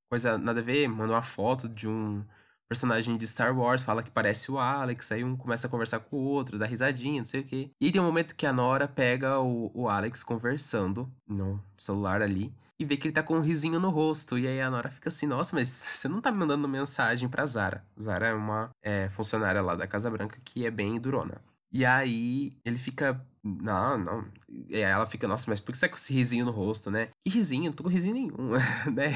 coisa 0.10 0.38
nada 0.38 0.60
a 0.60 0.64
ver, 0.64 0.88
manda 0.88 1.14
uma 1.14 1.22
foto 1.22 1.70
de 1.70 1.88
um 1.88 2.24
personagem 2.68 3.18
de 3.18 3.28
Star 3.28 3.56
Wars, 3.56 3.84
fala 3.84 4.02
que 4.02 4.10
parece 4.10 4.52
o 4.52 4.58
Alex, 4.58 5.12
aí 5.12 5.24
um 5.24 5.38
começa 5.38 5.68
a 5.68 5.70
conversar 5.70 6.00
com 6.00 6.18
o 6.18 6.24
outro, 6.24 6.58
dá 6.58 6.66
risadinha, 6.66 7.20
não 7.20 7.26
sei 7.26 7.42
o 7.42 7.44
quê. 7.44 7.70
E 7.80 7.92
tem 7.92 8.02
um 8.02 8.06
momento 8.06 8.36
que 8.36 8.48
a 8.48 8.54
Nora 8.54 8.88
pega 8.88 9.40
o, 9.40 9.72
o 9.76 9.88
Alex 9.88 10.24
conversando 10.24 11.12
no 11.28 11.62
celular 11.78 12.24
ali, 12.24 12.52
e 12.80 12.86
vê 12.86 12.98
que 12.98 13.08
ele 13.08 13.14
tá 13.14 13.24
com 13.24 13.38
um 13.38 13.42
risinho 13.42 13.80
no 13.80 13.90
rosto. 13.90 14.38
E 14.38 14.48
aí 14.48 14.62
a 14.62 14.70
Nora 14.70 14.90
fica 14.90 15.10
assim, 15.10 15.28
nossa, 15.28 15.56
mas 15.56 15.70
você 15.70 16.08
não 16.08 16.22
tá 16.22 16.32
me 16.32 16.38
mandando 16.38 16.68
mensagem 16.68 17.30
pra 17.30 17.46
Zara. 17.46 17.86
Zara 18.00 18.28
é 18.28 18.34
uma 18.34 18.70
é, 18.82 19.10
funcionária 19.10 19.62
lá 19.62 19.76
da 19.76 19.88
Casa 19.88 20.10
Branca 20.10 20.40
que 20.44 20.66
é 20.66 20.72
bem 20.72 21.00
durona. 21.00 21.42
E 21.74 21.84
aí 21.86 22.54
ele 22.64 22.78
fica. 22.78 23.20
Não, 23.44 23.98
não. 23.98 24.26
E 24.70 24.78
ela 24.78 25.06
fica, 25.06 25.28
nossa, 25.28 25.50
mas 25.50 25.60
por 25.60 25.72
que 25.72 25.78
você 25.78 25.88
tá 25.88 25.90
com 25.90 25.98
esse 25.98 26.14
risinho 26.14 26.46
no 26.46 26.52
rosto, 26.52 26.90
né? 26.92 27.10
Que 27.20 27.30
risinho? 27.30 27.66
Não 27.66 27.74
tô 27.74 27.84
com 27.84 27.90
risinho 27.90 28.14
nenhum, 28.14 28.52
né? 28.94 29.12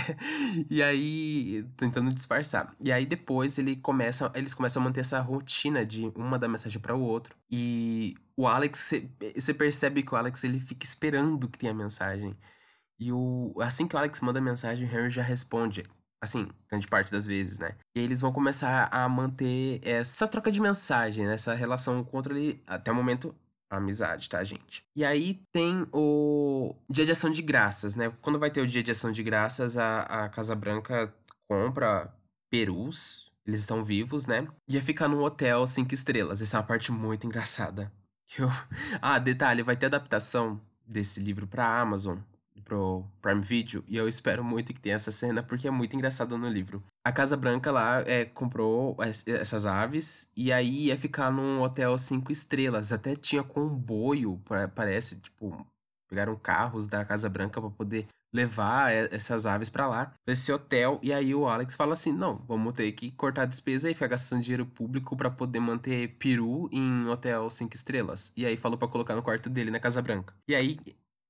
E 0.69 0.81
aí, 0.81 1.63
tentando 1.77 2.13
disfarçar. 2.13 2.75
E 2.81 2.91
aí 2.91 3.05
depois 3.05 3.57
ele 3.57 3.75
começa, 3.75 4.29
eles 4.35 4.53
começam 4.53 4.81
a 4.81 4.85
manter 4.85 5.01
essa 5.01 5.21
rotina 5.21 5.85
de 5.85 6.11
uma 6.15 6.39
dar 6.39 6.47
mensagem 6.47 6.81
para 6.81 6.95
o 6.95 7.01
outro. 7.01 7.35
E 7.49 8.15
o 8.35 8.47
Alex, 8.47 8.91
você 9.35 9.53
percebe 9.53 10.03
que 10.03 10.13
o 10.13 10.17
Alex 10.17 10.43
ele 10.43 10.59
fica 10.59 10.85
esperando 10.85 11.47
que 11.47 11.59
tenha 11.59 11.73
mensagem. 11.73 12.35
E 12.99 13.11
o, 13.11 13.53
assim 13.59 13.87
que 13.87 13.95
o 13.95 13.99
Alex 13.99 14.21
manda 14.21 14.41
mensagem, 14.41 14.87
o 14.87 14.89
Harry 14.89 15.09
já 15.09 15.21
responde. 15.21 15.83
Assim, 16.19 16.47
grande 16.67 16.87
parte 16.87 17.11
das 17.11 17.27
vezes, 17.27 17.59
né? 17.59 17.75
E 17.95 17.99
eles 17.99 18.21
vão 18.21 18.31
começar 18.31 18.89
a 18.91 19.07
manter 19.07 19.79
essa 19.83 20.27
troca 20.27 20.51
de 20.51 20.59
mensagem, 20.59 21.27
né? 21.27 21.35
essa 21.35 21.53
relação 21.53 22.03
contra 22.03 22.35
ele 22.35 22.61
até 22.65 22.91
o 22.91 22.95
momento 22.95 23.35
amizade, 23.69 24.29
tá, 24.29 24.43
gente? 24.43 24.83
E 24.95 25.03
aí 25.03 25.39
tem 25.51 25.85
o 25.93 26.75
dia 26.89 27.05
de 27.05 27.11
ação 27.11 27.29
de 27.29 27.41
graças, 27.41 27.95
né? 27.95 28.11
Quando 28.21 28.39
vai 28.39 28.49
ter 28.49 28.61
o 28.61 28.67
dia 28.67 28.81
de 28.81 28.91
ação 28.91 29.11
de 29.11 29.21
graças, 29.21 29.77
a, 29.77 30.01
a 30.01 30.29
Casa 30.29 30.55
Branca 30.55 31.13
compra 31.47 32.11
perus, 32.49 33.31
eles 33.45 33.59
estão 33.59 33.83
vivos, 33.83 34.25
né? 34.25 34.47
E 34.67 34.75
ia 34.75 34.81
ficar 34.81 35.07
num 35.07 35.21
hotel 35.21 35.67
cinco 35.67 35.93
estrelas. 35.93 36.41
Essa 36.41 36.57
é 36.57 36.59
uma 36.59 36.65
parte 36.65 36.91
muito 36.91 37.27
engraçada. 37.27 37.91
Eu... 38.39 38.49
Ah, 39.01 39.19
detalhe, 39.19 39.63
vai 39.63 39.75
ter 39.75 39.85
adaptação 39.85 40.59
desse 40.85 41.19
livro 41.19 41.45
pra 41.45 41.79
Amazon 41.79 42.17
pro 42.67 43.05
Prime 43.21 43.41
Video 43.41 43.83
e 43.87 43.95
eu 43.95 44.07
espero 44.07 44.43
muito 44.43 44.73
que 44.73 44.79
tenha 44.79 44.95
essa 44.95 45.09
cena 45.09 45.41
porque 45.41 45.67
é 45.67 45.71
muito 45.71 45.95
engraçado 45.95 46.37
no 46.37 46.49
livro. 46.49 46.83
A 47.05 47.11
Casa 47.11 47.37
Branca 47.37 47.71
lá 47.71 48.01
é, 48.01 48.25
comprou 48.25 48.97
essas 48.99 49.65
aves 49.65 50.29
e 50.35 50.51
aí 50.51 50.87
ia 50.87 50.97
ficar 50.97 51.31
num 51.31 51.61
hotel 51.61 51.97
cinco 51.97 52.31
estrelas. 52.31 52.91
Até 52.91 53.15
tinha 53.15 53.41
comboio, 53.41 54.41
parece, 54.75 55.17
tipo, 55.21 55.65
pegaram 56.09 56.35
carros 56.35 56.85
da 56.85 57.05
Casa 57.05 57.29
Branca 57.29 57.61
para 57.61 57.69
poder 57.69 58.07
levar 58.33 58.91
essas 58.91 59.45
aves 59.45 59.69
para 59.69 59.87
lá, 59.87 60.13
esse 60.27 60.51
hotel. 60.51 60.99
E 61.01 61.13
aí 61.13 61.33
o 61.33 61.47
Alex 61.47 61.75
fala 61.75 61.93
assim: 61.93 62.11
não, 62.11 62.43
vamos 62.47 62.73
ter 62.73 62.91
que 62.91 63.11
cortar 63.11 63.43
a 63.43 63.45
despesa 63.45 63.89
e 63.89 63.93
ficar 63.93 64.07
gastando 64.07 64.41
dinheiro 64.41 64.65
público 64.65 65.15
para 65.15 65.31
poder 65.31 65.61
manter 65.61 66.17
peru 66.19 66.67
em 66.71 67.07
hotel 67.07 67.49
cinco 67.49 67.75
estrelas. 67.75 68.33
E 68.35 68.45
aí 68.45 68.57
falou 68.57 68.77
para 68.77 68.89
colocar 68.89 69.15
no 69.15 69.23
quarto 69.23 69.49
dele 69.49 69.71
na 69.71 69.79
Casa 69.79 70.01
Branca. 70.01 70.33
E 70.47 70.53
aí 70.53 70.77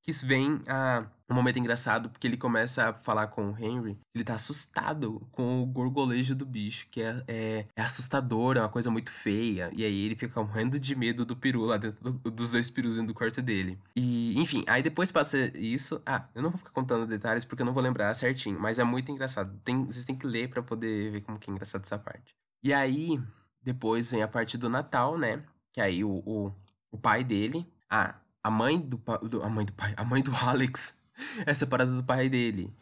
que 0.07 0.11
isso 0.11 0.25
vem 0.25 0.61
a 0.69 1.05
um 1.29 1.35
momento 1.35 1.59
engraçado, 1.59 2.09
porque 2.09 2.25
ele 2.25 2.37
começa 2.37 2.89
a 2.89 2.93
falar 2.93 3.27
com 3.27 3.51
o 3.51 3.57
Henry, 3.59 3.97
ele 4.15 4.23
tá 4.23 4.35
assustado 4.35 5.27
com 5.33 5.61
o 5.61 5.65
gorgolejo 5.65 6.33
do 6.33 6.45
bicho, 6.45 6.87
que 6.89 7.01
é, 7.01 7.21
é, 7.27 7.65
é 7.75 7.81
assustador, 7.81 8.55
é 8.55 8.61
uma 8.61 8.69
coisa 8.69 8.89
muito 8.89 9.11
feia. 9.11 9.69
E 9.75 9.83
aí 9.83 10.05
ele 10.05 10.15
fica 10.15 10.41
morrendo 10.41 10.79
de 10.79 10.95
medo 10.95 11.25
do 11.25 11.35
peru 11.35 11.65
lá 11.65 11.75
dentro 11.75 12.01
do, 12.01 12.31
dos 12.31 12.53
dois 12.53 12.69
perus 12.69 12.95
dentro 12.95 13.09
do 13.09 13.13
quarto 13.13 13.41
dele. 13.41 13.77
E, 13.97 14.39
enfim, 14.39 14.63
aí 14.65 14.81
depois 14.81 15.11
passa 15.11 15.51
isso. 15.57 16.01
Ah, 16.05 16.25
eu 16.33 16.41
não 16.41 16.51
vou 16.51 16.57
ficar 16.57 16.71
contando 16.71 17.05
detalhes 17.05 17.43
porque 17.43 17.61
eu 17.61 17.65
não 17.65 17.73
vou 17.73 17.83
lembrar 17.83 18.13
certinho, 18.13 18.57
mas 18.57 18.79
é 18.79 18.85
muito 18.85 19.11
engraçado. 19.11 19.59
Tem, 19.65 19.83
vocês 19.83 20.05
têm 20.05 20.15
que 20.15 20.25
ler 20.25 20.47
para 20.47 20.63
poder 20.63 21.11
ver 21.11 21.21
como 21.21 21.37
que 21.37 21.49
é 21.49 21.53
engraçado 21.53 21.83
essa 21.83 21.99
parte. 21.99 22.33
E 22.63 22.71
aí, 22.71 23.21
depois 23.61 24.09
vem 24.09 24.23
a 24.23 24.27
parte 24.29 24.57
do 24.57 24.69
Natal, 24.69 25.17
né? 25.17 25.43
Que 25.73 25.81
aí 25.81 26.05
o, 26.05 26.23
o, 26.25 26.53
o 26.89 26.97
pai 26.97 27.25
dele. 27.25 27.67
Ah, 27.89 28.15
a 28.47 28.49
mãe 28.49 28.79
do, 28.79 28.97
do, 29.27 29.43
a 29.43 29.49
mãe 29.49 29.65
do 29.65 29.73
pai, 29.73 29.93
a 29.97 30.05
mãe 30.05 30.23
do 30.23 30.33
Alex 30.47 30.97
é 31.45 31.53
separada 31.53 31.91
do 31.91 32.03
pai 32.03 32.29
dele. 32.29 32.73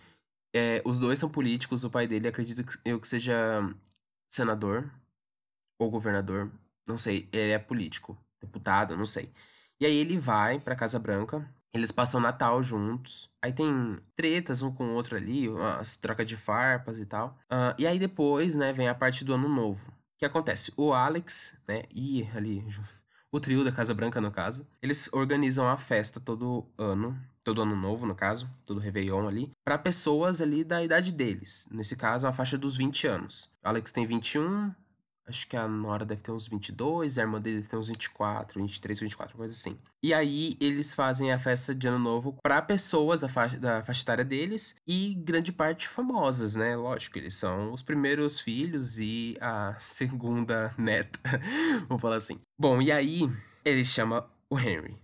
É, 0.55 0.81
os 0.85 0.99
dois 0.99 1.17
são 1.17 1.29
políticos, 1.29 1.83
o 1.83 1.89
pai 1.89 2.07
dele 2.07 2.27
acredito 2.27 2.63
que 2.63 2.77
eu 2.85 2.99
que 2.99 3.07
seja 3.07 3.35
senador 4.29 4.89
ou 5.79 5.89
governador, 5.89 6.51
não 6.87 6.97
sei, 6.97 7.27
ele 7.31 7.51
é 7.51 7.59
político, 7.59 8.17
deputado, 8.39 8.95
não 8.95 9.05
sei. 9.05 9.29
E 9.79 9.85
aí 9.85 9.95
ele 9.95 10.17
vai 10.17 10.59
pra 10.59 10.75
Casa 10.75 10.99
Branca, 10.99 11.49
eles 11.73 11.91
passam 11.91 12.21
Natal 12.21 12.63
juntos. 12.63 13.29
Aí 13.41 13.51
tem 13.51 13.99
tretas 14.15 14.61
um 14.61 14.71
com 14.71 14.85
o 14.85 14.93
outro 14.93 15.17
ali, 15.17 15.47
as 15.79 15.97
trocas 15.97 16.27
de 16.27 16.37
farpas 16.37 16.99
e 16.99 17.05
tal. 17.05 17.37
Uh, 17.51 17.75
e 17.77 17.85
aí 17.85 17.99
depois, 17.99 18.55
né, 18.55 18.71
vem 18.71 18.87
a 18.87 18.95
parte 18.95 19.25
do 19.25 19.33
ano 19.33 19.49
novo. 19.49 19.85
O 19.89 20.17
que 20.19 20.25
acontece? 20.25 20.71
O 20.77 20.93
Alex, 20.93 21.53
né, 21.67 21.83
e 21.93 22.23
ali 22.33 22.63
o 23.35 23.39
trio 23.39 23.63
da 23.63 23.71
Casa 23.71 23.93
Branca, 23.93 24.21
no 24.21 24.31
caso, 24.31 24.65
eles 24.81 25.09
organizam 25.11 25.67
a 25.67 25.77
festa 25.77 26.19
todo 26.19 26.65
ano, 26.77 27.19
todo 27.43 27.61
ano 27.61 27.75
novo, 27.75 28.05
no 28.05 28.15
caso, 28.15 28.49
todo 28.65 28.79
Réveillon 28.79 29.27
ali, 29.27 29.51
para 29.63 29.77
pessoas 29.77 30.41
ali 30.41 30.63
da 30.63 30.81
idade 30.81 31.11
deles. 31.11 31.67
Nesse 31.69 31.95
caso, 31.95 32.27
a 32.27 32.33
faixa 32.33 32.57
dos 32.57 32.77
20 32.77 33.07
anos. 33.07 33.53
Alex 33.61 33.91
tem 33.91 34.05
21, 34.05 34.73
Acho 35.27 35.47
que 35.47 35.57
a 35.57 35.67
Nora 35.67 36.05
deve 36.05 36.21
ter 36.21 36.31
uns 36.31 36.47
22, 36.47 37.17
a 37.17 37.21
irmã 37.21 37.41
dele 37.41 37.57
deve 37.57 37.67
ter 37.67 37.77
uns 37.77 37.87
24, 37.87 38.61
23, 38.61 38.99
24, 38.99 39.35
coisa 39.37 39.53
assim. 39.53 39.77
E 40.03 40.13
aí 40.13 40.55
eles 40.59 40.93
fazem 40.93 41.31
a 41.31 41.39
festa 41.39 41.73
de 41.73 41.87
ano 41.87 41.97
novo 41.97 42.37
para 42.43 42.61
pessoas 42.61 43.21
da 43.21 43.27
faixa, 43.27 43.57
da 43.57 43.83
faixa 43.83 44.03
etária 44.03 44.23
deles 44.23 44.75
e 44.87 45.15
grande 45.15 45.51
parte 45.51 45.87
famosas, 45.87 46.55
né? 46.55 46.75
Lógico, 46.75 47.17
eles 47.17 47.35
são 47.35 47.73
os 47.73 47.81
primeiros 47.81 48.39
filhos 48.39 48.99
e 48.99 49.35
a 49.41 49.75
segunda 49.81 50.73
neta, 50.77 51.19
vamos 51.89 52.01
falar 52.01 52.17
assim. 52.17 52.39
Bom, 52.59 52.79
e 52.79 52.91
aí 52.91 53.27
ele 53.63 53.83
chama 53.83 54.29
o 54.47 54.59
Henry. 54.59 54.95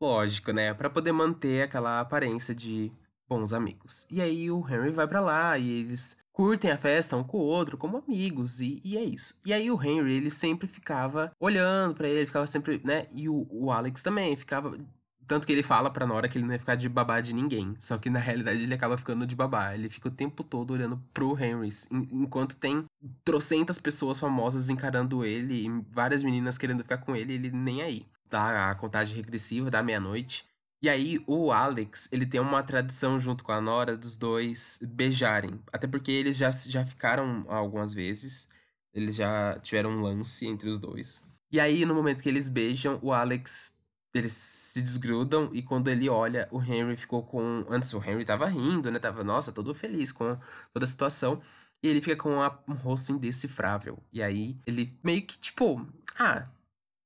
Lógico, 0.00 0.52
né? 0.52 0.74
Para 0.74 0.90
poder 0.90 1.12
manter 1.12 1.62
aquela 1.62 2.00
aparência 2.00 2.54
de 2.54 2.90
bons 3.28 3.52
amigos. 3.52 4.06
E 4.10 4.20
aí 4.20 4.50
o 4.50 4.66
Henry 4.68 4.90
vai 4.90 5.06
para 5.06 5.20
lá 5.20 5.58
e 5.58 5.70
eles 5.70 6.16
curtem 6.38 6.70
a 6.70 6.78
festa 6.78 7.16
um 7.16 7.24
com 7.24 7.38
o 7.38 7.46
outro, 7.46 7.76
como 7.76 7.96
amigos, 7.96 8.60
e, 8.60 8.80
e 8.84 8.96
é 8.96 9.02
isso. 9.02 9.40
E 9.44 9.52
aí 9.52 9.68
o 9.72 9.82
Henry, 9.82 10.12
ele 10.12 10.30
sempre 10.30 10.68
ficava 10.68 11.32
olhando 11.40 11.96
para 11.96 12.08
ele, 12.08 12.26
ficava 12.26 12.46
sempre, 12.46 12.80
né? 12.84 13.08
E 13.10 13.28
o, 13.28 13.44
o 13.50 13.72
Alex 13.72 14.02
também 14.04 14.36
ficava. 14.36 14.78
Tanto 15.26 15.44
que 15.44 15.52
ele 15.52 15.64
fala 15.64 15.90
pra 15.90 16.06
Nora 16.06 16.28
que 16.28 16.38
ele 16.38 16.46
não 16.46 16.52
ia 16.52 16.58
ficar 16.60 16.76
de 16.76 16.88
babá 16.88 17.20
de 17.20 17.34
ninguém. 17.34 17.74
Só 17.80 17.98
que 17.98 18.08
na 18.08 18.20
realidade 18.20 18.62
ele 18.62 18.72
acaba 18.72 18.96
ficando 18.96 19.26
de 19.26 19.34
babá. 19.34 19.74
Ele 19.74 19.90
fica 19.90 20.08
o 20.08 20.12
tempo 20.12 20.44
todo 20.44 20.70
olhando 20.70 21.02
pro 21.12 21.36
Henry. 21.36 21.68
Enquanto 21.90 22.56
tem 22.56 22.84
trocentas 23.24 23.76
pessoas 23.76 24.18
famosas 24.18 24.70
encarando 24.70 25.24
ele 25.24 25.66
e 25.66 25.84
várias 25.92 26.22
meninas 26.22 26.56
querendo 26.56 26.84
ficar 26.84 26.98
com 26.98 27.14
ele, 27.14 27.34
ele 27.34 27.50
nem 27.50 27.82
aí. 27.82 28.06
Tá 28.30 28.70
a 28.70 28.74
contagem 28.76 29.16
regressiva 29.16 29.70
da 29.70 29.82
meia-noite. 29.82 30.46
E 30.80 30.88
aí, 30.88 31.20
o 31.26 31.50
Alex, 31.50 32.08
ele 32.12 32.24
tem 32.24 32.40
uma 32.40 32.62
tradição 32.62 33.18
junto 33.18 33.42
com 33.42 33.50
a 33.50 33.60
Nora 33.60 33.96
dos 33.96 34.16
dois 34.16 34.78
beijarem. 34.82 35.60
Até 35.72 35.88
porque 35.88 36.12
eles 36.12 36.36
já, 36.36 36.50
já 36.50 36.84
ficaram 36.86 37.44
algumas 37.48 37.92
vezes. 37.92 38.48
Eles 38.94 39.16
já 39.16 39.58
tiveram 39.60 39.90
um 39.90 40.02
lance 40.02 40.46
entre 40.46 40.68
os 40.68 40.78
dois. 40.78 41.24
E 41.50 41.58
aí, 41.58 41.84
no 41.84 41.94
momento 41.94 42.22
que 42.22 42.28
eles 42.28 42.48
beijam, 42.48 42.98
o 43.02 43.12
Alex. 43.12 43.76
Eles 44.14 44.32
se 44.32 44.80
desgrudam 44.80 45.50
e 45.52 45.62
quando 45.62 45.88
ele 45.88 46.08
olha, 46.08 46.48
o 46.50 46.62
Henry 46.62 46.96
ficou 46.96 47.22
com. 47.22 47.64
Antes 47.68 47.92
o 47.92 47.98
Henry 47.98 48.24
tava 48.24 48.46
rindo, 48.46 48.90
né? 48.90 48.98
Tava, 48.98 49.22
nossa, 49.22 49.52
todo 49.52 49.74
feliz 49.74 50.12
com 50.12 50.38
toda 50.72 50.84
a 50.84 50.88
situação. 50.88 51.42
E 51.82 51.88
ele 51.88 52.00
fica 52.00 52.16
com 52.16 52.30
um 52.68 52.74
rosto 52.74 53.12
indecifrável. 53.12 53.98
E 54.12 54.22
aí, 54.22 54.56
ele 54.66 54.98
meio 55.04 55.22
que, 55.26 55.38
tipo, 55.38 55.86
ah, 56.18 56.48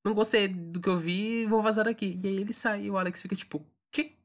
não 0.04 0.14
gostei 0.14 0.48
do 0.48 0.80
que 0.80 0.88
eu 0.88 0.96
vi, 0.96 1.46
vou 1.46 1.62
vazar 1.62 1.84
daqui. 1.84 2.18
E 2.22 2.26
aí 2.26 2.36
ele 2.36 2.52
sai 2.52 2.84
e 2.84 2.90
o 2.90 2.98
Alex 2.98 3.22
fica 3.22 3.36
tipo, 3.36 3.64
que? 3.90 4.16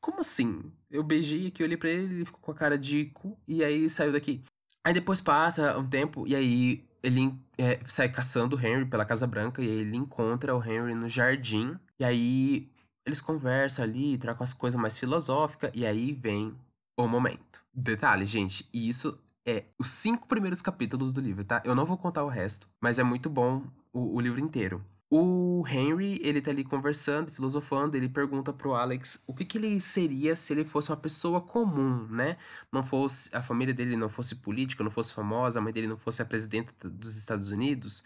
Como 0.00 0.20
assim? 0.20 0.72
Eu 0.90 1.02
beijei 1.02 1.46
aqui, 1.46 1.62
olhei 1.62 1.76
pra 1.76 1.90
ele, 1.90 2.14
ele 2.14 2.24
ficou 2.24 2.40
com 2.40 2.52
a 2.52 2.54
cara 2.54 2.78
de 2.78 3.06
cu, 3.06 3.38
e 3.46 3.62
aí 3.62 3.88
saiu 3.88 4.12
daqui. 4.12 4.42
Aí 4.84 4.94
depois 4.94 5.20
passa 5.20 5.76
um 5.78 5.88
tempo, 5.88 6.26
e 6.26 6.34
aí 6.34 6.84
ele 7.02 7.34
é, 7.58 7.80
sai 7.86 8.10
caçando 8.10 8.56
o 8.56 8.60
Henry 8.60 8.86
pela 8.86 9.04
Casa 9.04 9.26
Branca, 9.26 9.62
e 9.62 9.68
aí 9.68 9.78
ele 9.80 9.96
encontra 9.96 10.56
o 10.56 10.62
Henry 10.62 10.94
no 10.94 11.08
jardim, 11.08 11.78
e 11.98 12.04
aí 12.04 12.70
eles 13.04 13.20
conversam 13.20 13.84
ali, 13.84 14.18
trocam 14.18 14.44
as 14.44 14.52
coisas 14.52 14.80
mais 14.80 14.98
filosóficas, 14.98 15.70
e 15.74 15.84
aí 15.84 16.12
vem 16.12 16.56
o 16.98 17.06
momento. 17.06 17.64
Detalhe, 17.72 18.24
gente, 18.24 18.68
isso 18.72 19.18
é 19.46 19.64
os 19.78 19.88
cinco 19.88 20.26
primeiros 20.26 20.62
capítulos 20.62 21.12
do 21.12 21.20
livro, 21.20 21.44
tá? 21.44 21.62
Eu 21.64 21.74
não 21.74 21.84
vou 21.84 21.96
contar 21.96 22.24
o 22.24 22.28
resto, 22.28 22.68
mas 22.80 22.98
é 22.98 23.04
muito 23.04 23.30
bom 23.30 23.62
o, 23.92 24.16
o 24.16 24.20
livro 24.20 24.40
inteiro. 24.40 24.84
O 25.08 25.64
Henry, 25.68 26.18
ele 26.20 26.42
tá 26.42 26.50
ali 26.50 26.64
conversando, 26.64 27.30
filosofando, 27.30 27.96
ele 27.96 28.08
pergunta 28.08 28.52
pro 28.52 28.74
Alex 28.74 29.22
o 29.24 29.32
que 29.32 29.44
que 29.44 29.56
ele 29.56 29.80
seria 29.80 30.34
se 30.34 30.52
ele 30.52 30.64
fosse 30.64 30.90
uma 30.90 30.96
pessoa 30.96 31.40
comum, 31.40 32.08
né? 32.08 32.36
Não 32.72 32.82
fosse, 32.82 33.34
a 33.34 33.40
família 33.40 33.72
dele 33.72 33.96
não 33.96 34.08
fosse 34.08 34.36
política, 34.36 34.82
não 34.82 34.90
fosse 34.90 35.14
famosa, 35.14 35.60
a 35.60 35.62
mãe 35.62 35.72
dele 35.72 35.86
não 35.86 35.96
fosse 35.96 36.22
a 36.22 36.24
presidenta 36.24 36.72
dos 36.88 37.16
Estados 37.16 37.52
Unidos, 37.52 38.02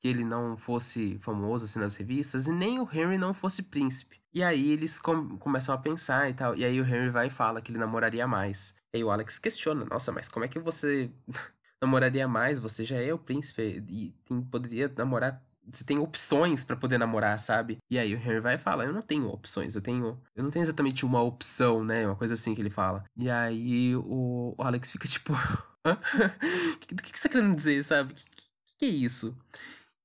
que 0.00 0.08
ele 0.08 0.24
não 0.24 0.56
fosse 0.56 1.18
famoso 1.20 1.66
assim 1.66 1.78
nas 1.78 1.94
revistas, 1.94 2.46
e 2.48 2.52
nem 2.52 2.80
o 2.80 2.88
Henry 2.92 3.16
não 3.16 3.32
fosse 3.32 3.62
príncipe. 3.62 4.20
E 4.34 4.42
aí 4.42 4.70
eles 4.72 4.98
com 4.98 5.38
começam 5.38 5.74
a 5.74 5.78
pensar 5.78 6.28
e 6.30 6.34
tal, 6.34 6.56
e 6.56 6.64
aí 6.64 6.80
o 6.80 6.84
Henry 6.84 7.10
vai 7.10 7.28
e 7.28 7.30
fala 7.30 7.60
que 7.62 7.70
ele 7.70 7.78
namoraria 7.78 8.26
mais. 8.26 8.74
E 8.92 8.96
aí 8.98 9.04
o 9.04 9.10
Alex 9.10 9.38
questiona, 9.38 9.84
nossa, 9.84 10.10
mas 10.10 10.28
como 10.28 10.44
é 10.44 10.48
que 10.48 10.58
você 10.58 11.12
namoraria 11.80 12.26
mais? 12.26 12.58
Você 12.58 12.84
já 12.84 12.96
é 12.96 13.12
o 13.14 13.18
príncipe 13.18 13.84
e 13.88 14.10
tem, 14.24 14.42
poderia 14.42 14.92
namorar 14.96 15.40
você 15.72 15.84
tem 15.84 15.98
opções 15.98 16.64
para 16.64 16.76
poder 16.76 16.98
namorar, 16.98 17.38
sabe? 17.38 17.78
E 17.90 17.98
aí 17.98 18.14
o 18.14 18.18
Henry 18.18 18.40
vai 18.40 18.54
e 18.54 18.58
fala: 18.58 18.84
Eu 18.84 18.92
não 18.92 19.02
tenho 19.02 19.28
opções, 19.28 19.74
eu 19.74 19.82
tenho. 19.82 20.20
Eu 20.34 20.44
não 20.44 20.50
tenho 20.50 20.62
exatamente 20.62 21.04
uma 21.04 21.22
opção, 21.22 21.84
né? 21.84 22.06
Uma 22.06 22.16
coisa 22.16 22.34
assim 22.34 22.54
que 22.54 22.60
ele 22.60 22.70
fala. 22.70 23.04
E 23.16 23.30
aí 23.30 23.94
o, 23.96 24.54
o 24.56 24.62
Alex 24.62 24.90
fica 24.90 25.08
tipo. 25.08 25.32
Do 26.90 27.02
que, 27.02 27.12
que, 27.12 27.18
você 27.18 27.28
tá 27.28 27.32
querendo 27.32 27.54
dizer, 27.56 27.82
sabe? 27.84 28.12
Que, 28.14 28.24
que, 28.24 28.44
que 28.78 28.84
é 28.86 28.88
isso? 28.88 29.34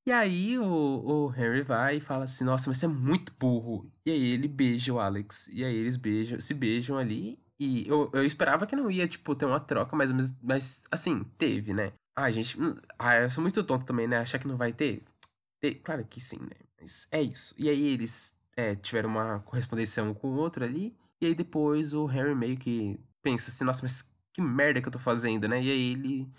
E 0.07 0.12
aí 0.12 0.57
o, 0.60 0.65
o 0.65 1.34
Henry 1.36 1.63
vai 1.63 1.98
e 1.98 2.00
fala 2.00 2.25
assim, 2.25 2.43
nossa, 2.43 2.69
mas 2.69 2.77
você 2.77 2.86
é 2.86 2.89
muito 2.89 3.34
burro. 3.39 3.91
E 4.05 4.12
aí 4.12 4.24
ele 4.34 4.48
beija 4.48 4.93
o 4.93 5.00
Alex. 5.00 5.48
E 5.51 5.63
aí 5.63 5.75
eles 5.75 5.98
beijam, 5.98 6.39
se 6.39 6.53
beijam 6.53 6.98
ali. 6.98 7.39
E 7.60 7.88
eu, 7.88 8.10
eu 8.13 8.24
esperava 8.24 8.67
que 8.67 8.75
não 8.75 8.91
ia, 8.91 9.07
tipo, 9.07 9.34
ter 9.36 9.45
uma 9.45 9.60
troca, 9.60 9.95
mas, 9.95 10.12
mas, 10.12 10.38
mas 10.41 10.84
assim, 10.91 11.24
teve, 11.38 11.74
né? 11.74 11.93
Ah, 12.15 12.29
gente. 12.31 12.60
hum, 12.62 12.75
Ah, 13.00 13.15
eu 13.17 13.29
sou 13.29 13.41
muito 13.41 13.63
tonto 13.63 13.86
também, 13.86 14.07
né? 14.07 14.17
Achar 14.17 14.38
que 14.39 14.48
não 14.48 14.57
vai 14.57 14.72
ter. 14.72 15.03
Claro 15.83 16.05
que 16.05 16.21
sim, 16.21 16.39
né? 16.39 16.65
Mas 16.79 17.07
é 17.12 17.21
isso. 17.21 17.55
E 17.57 17.69
aí 17.69 17.88
eles 17.88 18.33
é, 18.55 18.75
tiveram 18.75 19.09
uma 19.09 19.39
correspondência 19.41 20.03
um 20.03 20.13
com 20.13 20.29
o 20.29 20.35
outro 20.35 20.63
ali. 20.63 20.95
E 21.21 21.25
aí 21.27 21.35
depois 21.35 21.93
o 21.93 22.05
Harry 22.05 22.35
meio 22.35 22.57
que 22.57 23.00
pensa 23.21 23.50
assim, 23.50 23.65
nossa, 23.65 23.81
mas 23.83 24.09
que 24.33 24.41
merda 24.41 24.81
que 24.81 24.88
eu 24.88 24.91
tô 24.91 25.00
fazendo, 25.00 25.47
né? 25.47 25.62
E 25.63 25.71
aí 25.71 25.91
ele 25.93 26.31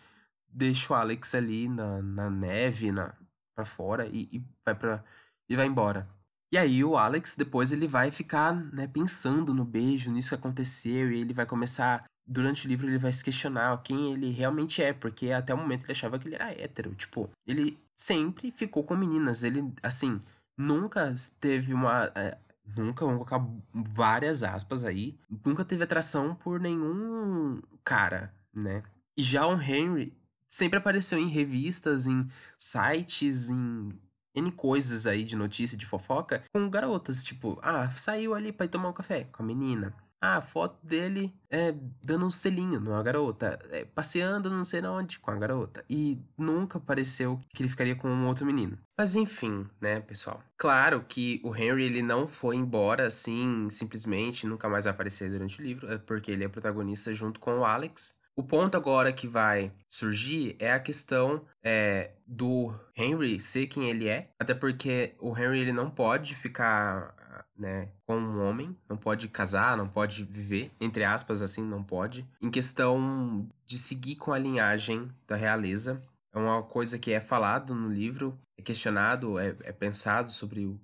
deixa 0.49 0.92
o 0.92 0.96
Alex 0.96 1.35
ali 1.35 1.68
na, 1.68 2.00
na 2.02 2.30
neve, 2.30 2.92
na, 2.92 3.14
pra 3.54 3.64
fora 3.64 4.06
e, 4.06 4.28
e 4.32 4.44
vai 4.64 4.75
para 4.75 5.04
e 5.49 5.56
vai 5.56 5.66
embora. 5.66 6.08
E 6.52 6.58
aí 6.58 6.85
o 6.85 6.96
Alex 6.96 7.35
depois 7.37 7.73
ele 7.73 7.87
vai 7.87 8.11
ficar, 8.11 8.54
né, 8.73 8.87
pensando 8.87 9.52
no 9.52 9.64
beijo, 9.64 10.11
nisso 10.11 10.30
que 10.30 10.35
aconteceu, 10.35 11.11
e 11.11 11.20
ele 11.20 11.35
vai 11.35 11.46
começar, 11.46 12.04
durante 12.26 12.66
o 12.66 12.68
livro 12.68 12.87
ele 12.87 12.99
vai 12.99 13.12
se 13.12 13.23
questionar 13.23 13.76
quem 13.83 14.12
ele 14.12 14.30
realmente 14.30 14.83
é, 14.83 14.92
porque 14.92 15.30
até 15.30 15.54
o 15.54 15.59
momento 15.59 15.85
ele 15.85 15.92
achava 15.92 16.18
que 16.18 16.26
ele 16.26 16.35
era 16.35 16.50
hétero, 16.50 16.95
tipo, 16.95 17.30
ele 17.47 17.78
sempre 17.95 18.50
ficou 18.50 18.83
com 18.83 18.97
meninas, 18.97 19.45
ele, 19.45 19.73
assim, 19.83 20.21
nunca 20.59 21.14
teve 21.38 21.73
uma, 21.73 22.11
é, 22.14 22.37
nunca, 22.76 23.04
vamos 23.04 23.26
colocar 23.26 23.47
várias 23.73 24.42
aspas 24.42 24.85
aí, 24.85 25.16
nunca 25.45 25.64
teve 25.64 25.85
atração 25.85 26.35
por 26.35 26.59
nenhum 26.59 27.62
cara, 27.85 28.35
né? 28.54 28.83
E 29.16 29.23
já 29.23 29.47
o 29.47 29.61
Henry 29.61 30.12
sempre 30.50 30.78
apareceu 30.78 31.18
em 31.18 31.28
revistas, 31.28 32.06
em 32.06 32.28
sites, 32.59 33.50
em 33.50 33.92
N 34.35 34.52
coisas 34.52 35.06
aí 35.06 35.25
de 35.25 35.37
notícia, 35.37 35.78
de 35.78 35.87
fofoca, 35.87 36.42
com 36.52 36.68
garotas, 36.68 37.25
tipo, 37.25 37.59
ah, 37.62 37.88
saiu 37.90 38.35
ali 38.35 38.52
pra 38.52 38.66
ir 38.66 38.68
tomar 38.68 38.88
um 38.88 38.92
café 38.92 39.25
com 39.25 39.42
a 39.42 39.47
menina. 39.47 39.95
Ah, 40.28 40.40
foto 40.40 40.85
dele 40.85 41.33
é, 41.49 41.73
dando 42.02 42.26
um 42.26 42.30
selinho 42.30 42.80
numa 42.80 43.00
garota, 43.00 43.61
é, 43.71 43.85
passeando 43.85 44.50
não 44.50 44.64
sei 44.64 44.85
onde 44.85 45.21
com 45.21 45.30
a 45.30 45.37
garota. 45.37 45.85
E 45.88 46.21
nunca 46.37 46.80
pareceu 46.80 47.40
que 47.54 47.62
ele 47.62 47.68
ficaria 47.68 47.95
com 47.95 48.09
um 48.09 48.26
outro 48.26 48.45
menino. 48.45 48.76
Mas 48.99 49.14
enfim, 49.14 49.68
né, 49.80 50.00
pessoal? 50.00 50.42
Claro 50.56 51.04
que 51.06 51.40
o 51.45 51.54
Henry 51.54 51.85
ele 51.85 52.02
não 52.02 52.26
foi 52.26 52.56
embora 52.56 53.06
assim, 53.06 53.71
simplesmente, 53.71 54.49
nunca 54.49 54.68
mais 54.68 54.87
aparecer 54.87 55.30
durante 55.30 55.61
o 55.61 55.62
livro, 55.62 55.92
é 55.92 55.97
porque 55.97 56.33
ele 56.33 56.45
é 56.45 56.49
protagonista 56.49 57.14
junto 57.14 57.38
com 57.38 57.61
o 57.61 57.64
Alex. 57.64 58.18
O 58.35 58.42
ponto 58.42 58.76
agora 58.76 59.12
que 59.14 59.26
vai 59.26 59.73
surgir 59.88 60.56
é 60.59 60.71
a 60.71 60.78
questão 60.78 61.42
é, 61.64 62.11
do 62.26 62.75
Henry 62.95 63.40
ser 63.40 63.66
quem 63.66 63.88
ele 63.88 64.09
é, 64.09 64.28
até 64.38 64.52
porque 64.52 65.14
o 65.18 65.30
Henry 65.37 65.61
ele 65.61 65.73
não 65.73 65.88
pode 65.88 66.35
ficar 66.35 67.15
né, 67.59 67.89
com 68.07 68.17
um 68.17 68.47
homem, 68.47 68.77
não 68.89 68.97
pode 68.97 69.29
casar, 69.29 69.77
não 69.77 69.89
pode 69.89 70.25
viver, 70.25 70.71
entre 70.81 71.05
aspas, 71.05 71.43
assim, 71.43 71.65
não 71.65 71.83
pode. 71.83 72.27
Em 72.41 72.51
questão 72.51 73.49
de 73.65 73.79
seguir 73.79 74.17
com 74.17 74.33
a 74.33 74.39
linhagem 74.39 75.11
da 75.27 75.37
realeza, 75.37 76.01
é 76.33 76.39
uma 76.39 76.63
coisa 76.63 76.99
que 76.99 77.13
é 77.13 77.21
falado 77.21 77.75
no 77.75 77.89
livro, 77.89 78.39
é 78.59 78.63
questionado, 78.63 79.39
é, 79.39 79.57
é 79.63 79.73
pensado 79.73 80.31
sobre 80.31 80.67
o 80.67 80.79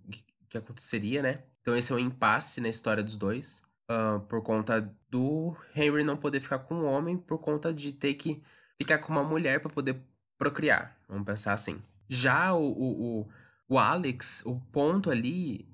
que 0.48 0.58
aconteceria, 0.58 1.22
né? 1.22 1.42
Então 1.60 1.76
esse 1.76 1.92
é 1.92 1.94
um 1.94 1.98
impasse 1.98 2.60
na 2.60 2.68
história 2.68 3.02
dos 3.02 3.16
dois 3.16 3.62
uh, 3.88 4.20
por 4.20 4.42
conta 4.42 4.92
do 5.10 5.56
Henry 5.74 6.04
não 6.04 6.16
poder 6.16 6.40
ficar 6.40 6.58
com 6.60 6.74
um 6.74 6.86
homem, 6.86 7.16
por 7.16 7.38
conta 7.38 7.72
de 7.72 7.92
ter 7.92 8.14
que 8.14 8.42
ficar 8.76 8.98
com 8.98 9.12
uma 9.12 9.24
mulher 9.24 9.60
para 9.60 9.70
poder 9.70 10.00
procriar. 10.38 10.96
Vamos 11.08 11.24
pensar 11.24 11.52
assim. 11.52 11.80
Já 12.08 12.52
o, 12.52 12.64
o, 12.64 13.20
o, 13.20 13.28
o 13.68 13.78
Alex, 13.78 14.42
o 14.44 14.60
ponto 14.72 15.10
ali 15.10 15.66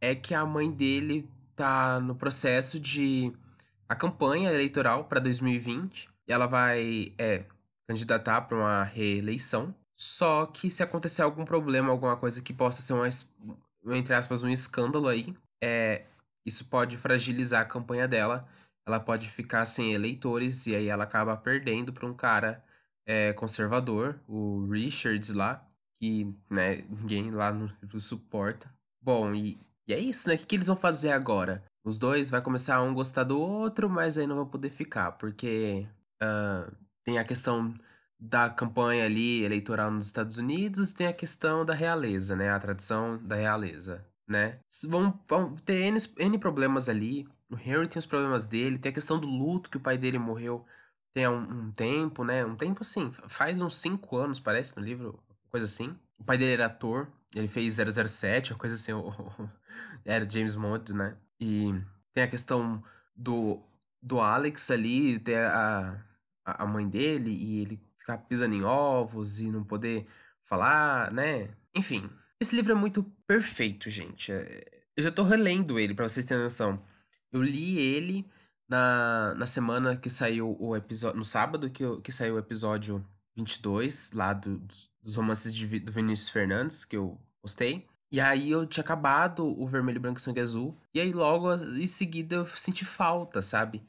é 0.00 0.14
que 0.14 0.34
a 0.34 0.44
mãe 0.46 0.70
dele 0.70 1.28
tá 1.54 2.00
no 2.00 2.14
processo 2.14 2.80
de 2.80 3.32
a 3.88 3.94
campanha 3.94 4.50
eleitoral 4.50 5.04
para 5.04 5.20
2020 5.20 6.08
e 6.26 6.32
ela 6.32 6.46
vai 6.46 7.12
é, 7.18 7.44
candidatar 7.88 8.42
para 8.42 8.56
uma 8.56 8.84
reeleição. 8.84 9.74
Só 9.94 10.46
que 10.46 10.70
se 10.70 10.82
acontecer 10.82 11.22
algum 11.22 11.44
problema, 11.44 11.90
alguma 11.90 12.16
coisa 12.16 12.40
que 12.40 12.54
possa 12.54 12.80
ser 12.80 12.94
um, 12.94 13.94
entre 13.94 14.14
aspas, 14.14 14.42
um 14.42 14.48
escândalo 14.48 15.08
aí, 15.08 15.34
é, 15.62 16.04
isso 16.46 16.64
pode 16.66 16.96
fragilizar 16.96 17.62
a 17.62 17.66
campanha 17.66 18.08
dela. 18.08 18.48
Ela 18.86 18.98
pode 18.98 19.28
ficar 19.28 19.64
sem 19.64 19.92
eleitores 19.92 20.66
e 20.66 20.74
aí 20.74 20.88
ela 20.88 21.04
acaba 21.04 21.36
perdendo 21.36 21.92
para 21.92 22.06
um 22.06 22.14
cara 22.14 22.64
é, 23.06 23.32
conservador, 23.32 24.18
o 24.26 24.66
Richards 24.70 25.30
lá, 25.30 25.66
que 25.98 26.32
né, 26.48 26.84
ninguém 26.88 27.30
lá 27.30 27.52
no, 27.52 27.70
suporta. 28.00 28.72
Bom, 29.02 29.34
e, 29.34 29.58
e, 29.90 29.94
é 29.94 29.98
isso, 29.98 30.28
né? 30.28 30.34
O 30.34 30.38
que, 30.38 30.46
que 30.46 30.56
eles 30.56 30.66
vão 30.66 30.76
fazer 30.76 31.12
agora? 31.12 31.64
Os 31.84 31.98
dois 31.98 32.30
vai 32.30 32.42
começar 32.42 32.82
um 32.82 32.94
gostar 32.94 33.24
do 33.24 33.40
outro, 33.40 33.88
mas 33.88 34.18
aí 34.18 34.26
não 34.26 34.36
vão 34.36 34.46
poder 34.46 34.70
ficar, 34.70 35.12
porque 35.12 35.86
uh, 36.22 36.70
tem 37.04 37.18
a 37.18 37.24
questão 37.24 37.74
da 38.18 38.50
campanha 38.50 39.06
ali 39.06 39.42
eleitoral 39.44 39.90
nos 39.90 40.06
Estados 40.06 40.36
Unidos, 40.38 40.92
tem 40.92 41.06
a 41.06 41.12
questão 41.12 41.64
da 41.64 41.74
realeza, 41.74 42.36
né? 42.36 42.50
A 42.50 42.58
tradição 42.58 43.18
da 43.22 43.36
realeza 43.36 44.04
né? 44.30 44.60
Vão, 44.88 45.18
vão 45.28 45.54
ter 45.56 45.86
N, 45.86 45.98
N 46.18 46.38
problemas 46.38 46.88
ali. 46.88 47.26
O 47.50 47.56
Harry 47.56 47.88
tem 47.88 47.98
os 47.98 48.06
problemas 48.06 48.44
dele, 48.44 48.78
tem 48.78 48.90
a 48.90 48.92
questão 48.92 49.18
do 49.18 49.26
luto 49.26 49.68
que 49.68 49.76
o 49.76 49.80
pai 49.80 49.98
dele 49.98 50.18
morreu 50.18 50.64
tem 51.12 51.26
um, 51.26 51.66
um 51.66 51.72
tempo, 51.72 52.22
né? 52.22 52.44
Um 52.44 52.54
tempo 52.54 52.82
assim, 52.82 53.10
faz 53.26 53.60
uns 53.60 53.76
5 53.78 54.16
anos, 54.16 54.38
parece, 54.38 54.76
no 54.76 54.84
livro, 54.84 55.20
coisa 55.50 55.66
assim. 55.66 55.98
O 56.20 56.24
pai 56.24 56.38
dele 56.38 56.52
era 56.52 56.66
ator, 56.66 57.08
ele 57.34 57.48
fez 57.48 57.76
007, 57.76 58.52
uma 58.52 58.58
coisa 58.58 58.74
assim, 58.76 58.92
o, 58.92 59.08
o, 59.08 59.50
era 60.04 60.28
James 60.28 60.54
Bond, 60.54 60.92
né? 60.92 61.16
E 61.40 61.72
tem 62.12 62.24
a 62.24 62.28
questão 62.28 62.82
do, 63.16 63.60
do 64.02 64.20
Alex 64.20 64.70
ali, 64.70 65.18
ter 65.18 65.38
a, 65.38 66.04
a 66.44 66.66
mãe 66.66 66.88
dele 66.88 67.30
e 67.30 67.60
ele 67.62 67.80
ficar 67.98 68.18
pisando 68.18 68.54
em 68.54 68.62
ovos 68.62 69.40
e 69.40 69.50
não 69.50 69.64
poder 69.64 70.06
falar, 70.44 71.12
né? 71.12 71.50
Enfim, 71.74 72.10
esse 72.40 72.56
livro 72.56 72.72
é 72.72 72.74
muito 72.74 73.02
perfeito, 73.26 73.88
gente. 73.88 74.32
É, 74.32 74.82
eu 74.96 75.02
já 75.02 75.10
tô 75.10 75.22
relendo 75.22 75.78
ele, 75.78 75.94
para 75.94 76.08
vocês 76.08 76.26
terem 76.26 76.42
noção. 76.42 76.82
Eu 77.32 77.42
li 77.42 77.78
ele 77.78 78.28
na, 78.68 79.34
na 79.36 79.46
semana 79.46 79.96
que 79.96 80.10
saiu 80.10 80.56
o 80.58 80.76
episódio. 80.76 81.18
No 81.18 81.24
sábado 81.24 81.70
que, 81.70 81.84
que 82.02 82.12
saiu 82.12 82.34
o 82.34 82.38
episódio 82.38 83.04
22, 83.36 84.12
lá 84.12 84.32
do, 84.32 84.58
dos 84.58 84.89
romances 85.16 85.52
de, 85.52 85.80
do 85.80 85.92
Vinícius 85.92 86.28
Fernandes, 86.30 86.84
que 86.84 86.96
eu 86.96 87.18
postei. 87.40 87.86
E 88.12 88.20
aí 88.20 88.50
eu 88.50 88.66
tinha 88.66 88.82
acabado 88.82 89.46
o 89.46 89.66
Vermelho, 89.68 90.00
Branco 90.00 90.18
e 90.18 90.22
Sangue 90.22 90.40
Azul. 90.40 90.76
E 90.92 91.00
aí 91.00 91.12
logo 91.12 91.52
em 91.54 91.86
seguida 91.86 92.36
eu 92.36 92.46
senti 92.46 92.84
falta, 92.84 93.40
sabe? 93.40 93.82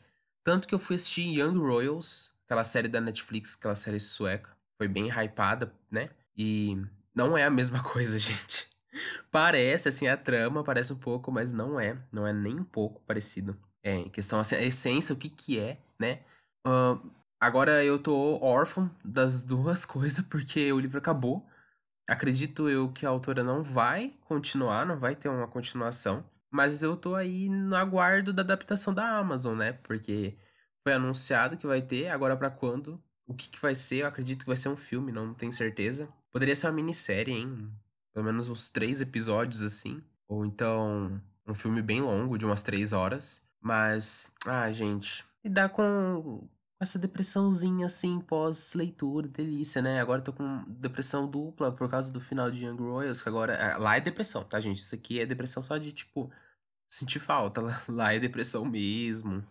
Tanto 0.43 0.67
que 0.67 0.75
eu 0.75 0.79
fui 0.79 0.95
assistir 0.95 1.23
Young 1.23 1.57
Royals, 1.57 2.35
aquela 2.45 2.63
série 2.63 2.87
da 2.87 3.01
Netflix, 3.01 3.55
aquela 3.55 3.75
série 3.75 3.99
sueca. 3.99 4.55
Foi 4.77 4.87
bem 4.87 5.09
hypada, 5.09 5.73
né? 5.89 6.09
E 6.35 6.77
não 7.15 7.37
é 7.37 7.43
a 7.45 7.49
mesma 7.49 7.81
coisa, 7.83 8.17
gente. 8.19 8.69
Parece, 9.31 9.87
assim, 9.87 10.07
a 10.07 10.17
trama 10.17 10.63
parece 10.63 10.93
um 10.93 10.97
pouco, 10.97 11.31
mas 11.31 11.51
não 11.51 11.79
é. 11.79 11.97
Não 12.11 12.27
é 12.27 12.33
nem 12.33 12.59
um 12.59 12.63
pouco 12.63 13.01
parecido. 13.01 13.57
É, 13.83 13.95
em 13.95 14.09
questão, 14.09 14.39
assim, 14.39 14.55
a 14.55 14.61
essência, 14.61 15.13
o 15.13 15.17
que 15.17 15.29
que 15.29 15.59
é, 15.59 15.79
né? 15.99 16.19
Uh, 16.65 17.11
agora 17.41 17.83
eu 17.83 17.97
tô 17.97 18.39
órfão 18.41 18.89
das 19.03 19.43
duas 19.43 19.83
coisas, 19.85 20.23
porque 20.23 20.71
o 20.71 20.79
livro 20.79 20.99
acabou. 20.99 21.45
Acredito 22.07 22.69
eu 22.69 22.91
que 22.91 23.05
a 23.05 23.09
autora 23.09 23.43
não 23.43 23.63
vai 23.63 24.13
continuar, 24.25 24.85
não 24.85 24.99
vai 24.99 25.15
ter 25.15 25.29
uma 25.29 25.47
continuação. 25.47 26.23
Mas 26.51 26.83
eu 26.83 26.95
tô 26.95 27.15
aí 27.15 27.49
no 27.49 27.75
aguardo 27.75 28.31
da 28.33 28.41
adaptação 28.41 28.93
da 28.93 29.17
Amazon, 29.17 29.57
né? 29.57 29.73
Porque 29.73 30.37
foi 30.83 30.93
anunciado 30.93 31.57
que 31.57 31.65
vai 31.65 31.81
ter, 31.81 32.09
agora 32.09 32.35
para 32.35 32.49
quando? 32.49 33.01
O 33.25 33.33
que, 33.33 33.49
que 33.49 33.61
vai 33.61 33.73
ser? 33.73 34.03
Eu 34.03 34.07
acredito 34.07 34.41
que 34.41 34.47
vai 34.47 34.57
ser 34.57 34.69
um 34.69 34.75
filme, 34.75 35.11
não 35.11 35.33
tenho 35.33 35.53
certeza. 35.53 36.09
Poderia 36.31 36.55
ser 36.55 36.67
uma 36.67 36.73
minissérie, 36.73 37.33
hein? 37.33 37.71
Pelo 38.13 38.25
menos 38.25 38.49
uns 38.49 38.69
três 38.69 38.99
episódios 38.99 39.63
assim. 39.63 40.01
Ou 40.27 40.45
então 40.45 41.21
um 41.47 41.55
filme 41.55 41.81
bem 41.81 42.01
longo, 42.01 42.37
de 42.37 42.45
umas 42.45 42.61
três 42.61 42.91
horas. 42.91 43.41
Mas, 43.61 44.35
ah, 44.45 44.69
gente, 44.71 45.25
lidar 45.43 45.69
com 45.69 46.47
essa 46.81 46.97
depressãozinha 46.97 47.85
assim, 47.85 48.19
pós-leitura, 48.19 49.27
delícia, 49.27 49.83
né? 49.83 50.01
Agora 50.01 50.19
eu 50.19 50.25
tô 50.25 50.33
com 50.33 50.63
depressão 50.67 51.29
dupla 51.29 51.71
por 51.71 51.87
causa 51.87 52.11
do 52.11 52.19
final 52.19 52.49
de 52.49 52.65
Young 52.65 52.81
Royals, 52.81 53.21
que 53.21 53.29
agora. 53.29 53.53
É, 53.53 53.77
lá 53.77 53.97
é 53.97 54.01
depressão, 54.01 54.43
tá, 54.43 54.59
gente? 54.59 54.79
Isso 54.79 54.95
aqui 54.95 55.19
é 55.19 55.25
depressão 55.25 55.61
só 55.61 55.77
de, 55.77 55.91
tipo, 55.91 56.31
sentir 56.89 57.19
falta. 57.19 57.61
Lá 57.87 58.13
é 58.13 58.19
depressão 58.19 58.65
mesmo, 58.65 59.45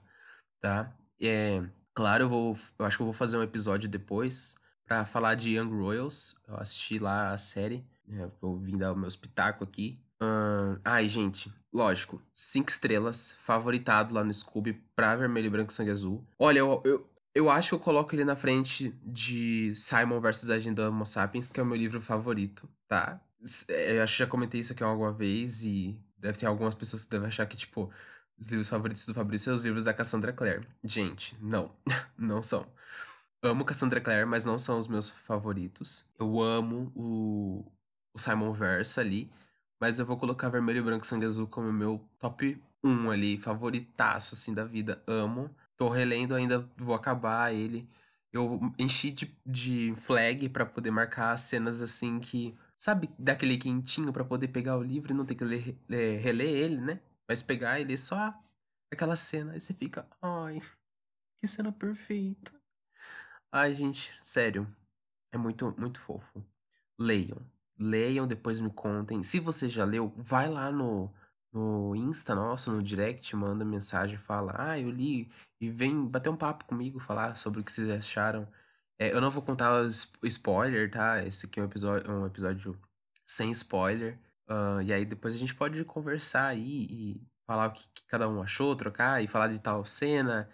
tá? 0.60 0.92
É. 1.20 1.62
Claro, 1.94 2.24
eu 2.24 2.28
vou. 2.28 2.56
Eu 2.78 2.84
acho 2.84 2.96
que 2.96 3.02
eu 3.02 3.06
vou 3.06 3.14
fazer 3.14 3.36
um 3.36 3.42
episódio 3.42 3.88
depois 3.88 4.56
para 4.84 5.04
falar 5.04 5.36
de 5.36 5.56
Young 5.56 5.70
Royals. 5.70 6.40
Eu 6.48 6.56
assisti 6.56 6.98
lá 6.98 7.32
a 7.32 7.38
série. 7.38 7.86
Né, 8.08 8.28
vou 8.40 8.58
vir 8.58 8.76
dar 8.76 8.92
o 8.92 8.96
meu 8.96 9.08
espetáculo 9.08 9.68
aqui. 9.70 10.02
Uh, 10.22 10.78
ai, 10.84 11.08
gente, 11.08 11.50
lógico, 11.72 12.20
cinco 12.34 12.68
estrelas, 12.68 13.32
favoritado 13.38 14.12
lá 14.14 14.22
no 14.22 14.34
Scooby 14.34 14.74
pra 14.94 15.16
Vermelho, 15.16 15.50
Branco 15.50 15.70
e 15.70 15.74
Sangue 15.74 15.90
Azul. 15.90 16.26
Olha, 16.38 16.58
eu, 16.58 16.82
eu, 16.84 17.09
Eu 17.34 17.50
acho 17.50 17.70
que 17.70 17.74
eu 17.74 17.78
coloco 17.78 18.14
ele 18.14 18.24
na 18.24 18.34
frente 18.36 18.90
de 19.04 19.74
Simon 19.74 20.20
versus 20.20 20.50
Agenda 20.50 20.88
Homo 20.88 21.06
Sapiens, 21.06 21.50
que 21.50 21.60
é 21.60 21.62
o 21.62 21.66
meu 21.66 21.76
livro 21.76 22.00
favorito, 22.00 22.68
tá? 22.88 23.20
Eh, 23.68 23.96
eu 23.98 24.02
acho 24.02 24.14
que 24.14 24.18
já 24.18 24.26
comentei 24.26 24.60
isso 24.60 24.72
aqui 24.72 24.82
alguma 24.82 25.12
vez 25.12 25.62
e 25.62 25.98
deve 26.18 26.38
ter 26.38 26.46
algumas 26.46 26.74
pessoas 26.74 27.04
que 27.04 27.10
devem 27.10 27.28
achar 27.28 27.46
que, 27.46 27.56
tipo, 27.56 27.90
os 28.36 28.48
livros 28.48 28.68
favoritos 28.68 29.06
do 29.06 29.14
Fabrício 29.14 29.46
são 29.46 29.54
os 29.54 29.62
livros 29.62 29.84
da 29.84 29.94
Cassandra 29.94 30.32
Clare. 30.32 30.66
Gente, 30.82 31.36
não, 31.40 31.72
não 32.18 32.42
são. 32.42 32.66
Amo 33.42 33.64
Cassandra 33.64 34.00
Clare, 34.00 34.26
mas 34.26 34.44
não 34.44 34.58
são 34.58 34.78
os 34.78 34.88
meus 34.88 35.08
favoritos. 35.08 36.04
Eu 36.18 36.40
amo 36.40 36.92
o 36.94 37.64
o 38.14 38.18
Simon 38.18 38.52
Verso 38.52 39.00
ali, 39.00 39.30
mas 39.80 39.98
eu 39.98 40.06
vou 40.06 40.16
colocar 40.16 40.48
Vermelho, 40.48 40.84
Branco, 40.84 41.06
Sangue 41.06 41.26
Azul 41.26 41.46
como 41.46 41.72
meu 41.72 42.04
top 42.18 42.60
1 42.82 43.10
ali, 43.10 43.38
favoritaço, 43.38 44.34
assim, 44.34 44.52
da 44.52 44.64
vida. 44.64 45.02
Amo. 45.06 45.54
Tô 45.80 45.88
relendo 45.88 46.34
ainda, 46.34 46.68
vou 46.76 46.94
acabar 46.94 47.54
ele. 47.54 47.88
Eu 48.30 48.60
enchi 48.78 49.10
de, 49.10 49.34
de 49.46 49.94
flag 49.96 50.46
pra 50.50 50.66
poder 50.66 50.90
marcar 50.90 51.32
as 51.32 51.40
cenas 51.40 51.80
assim 51.80 52.20
que. 52.20 52.54
Sabe, 52.76 53.08
daquele 53.18 53.56
quentinho 53.56 54.12
pra 54.12 54.22
poder 54.22 54.48
pegar 54.48 54.76
o 54.76 54.82
livro 54.82 55.10
e 55.12 55.14
não 55.14 55.24
ter 55.24 55.34
que 55.36 55.42
ler, 55.42 55.74
ler- 55.88 56.20
reler 56.20 56.50
ele, 56.50 56.76
né? 56.76 57.00
Mas 57.26 57.42
pegar 57.42 57.80
ele 57.80 57.96
só 57.96 58.34
aquela 58.92 59.16
cena. 59.16 59.52
Aí 59.54 59.60
você 59.60 59.72
fica, 59.72 60.06
ai, 60.20 60.60
que 61.40 61.46
cena 61.48 61.72
perfeita. 61.72 62.52
Ai, 63.50 63.72
gente, 63.72 64.14
sério. 64.20 64.66
É 65.32 65.38
muito, 65.38 65.74
muito 65.78 66.00
fofo. 66.00 66.44
Leiam. 66.98 67.38
Leiam, 67.78 68.26
depois 68.26 68.60
me 68.60 68.70
contem. 68.70 69.22
Se 69.22 69.40
você 69.40 69.68
já 69.68 69.84
leu, 69.84 70.12
vai 70.16 70.48
lá 70.50 70.70
no, 70.70 71.10
no 71.52 71.94
Insta 71.96 72.34
nosso, 72.34 72.72
no 72.72 72.82
direct, 72.82 73.34
manda 73.36 73.64
mensagem, 73.64 74.16
fala: 74.18 74.54
Ah, 74.56 74.78
eu 74.78 74.90
li, 74.90 75.30
e 75.60 75.70
vem 75.70 76.06
bater 76.06 76.30
um 76.30 76.36
papo 76.36 76.64
comigo, 76.64 77.00
falar 77.00 77.36
sobre 77.36 77.60
o 77.60 77.64
que 77.64 77.72
vocês 77.72 77.88
acharam. 77.90 78.48
É, 78.98 79.12
eu 79.12 79.20
não 79.20 79.30
vou 79.30 79.42
contar 79.42 79.86
spoiler, 80.24 80.90
tá? 80.90 81.24
Esse 81.24 81.46
aqui 81.46 81.60
é 81.60 81.62
um 81.62 81.66
episódio, 81.66 82.10
um 82.10 82.26
episódio 82.26 82.78
sem 83.26 83.50
spoiler. 83.52 84.18
Ah, 84.48 84.82
e 84.82 84.92
aí 84.92 85.04
depois 85.04 85.34
a 85.34 85.38
gente 85.38 85.54
pode 85.54 85.84
conversar 85.84 86.48
aí 86.48 86.86
e 86.90 87.22
falar 87.46 87.68
o 87.68 87.72
que, 87.72 87.88
que 87.94 88.04
cada 88.06 88.28
um 88.28 88.42
achou, 88.42 88.76
trocar 88.76 89.22
e 89.22 89.26
falar 89.26 89.48
de 89.48 89.60
tal 89.60 89.84
cena. 89.84 90.48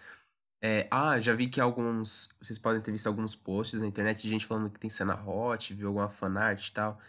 É, 0.63 0.89
ah, 0.91 1.19
já 1.21 1.35
vi 1.35 1.49
que 1.49 1.61
alguns. 1.61 2.35
Vocês 2.41 2.59
podem 2.59 2.81
ter 2.83 2.93
visto 2.93 3.07
alguns 3.07 3.35
posts 3.35 3.81
na 3.81 3.87
internet 3.87 4.23
de 4.23 4.29
gente 4.29 4.47
falando 4.47 4.71
que 4.71 4.81
tem 4.81 4.91
cena 4.91 5.15
hot, 5.15 5.75
viu 5.75 5.89
alguma 5.89 6.09
fanart 6.11 6.69
e 6.69 6.73
tal. 6.73 7.01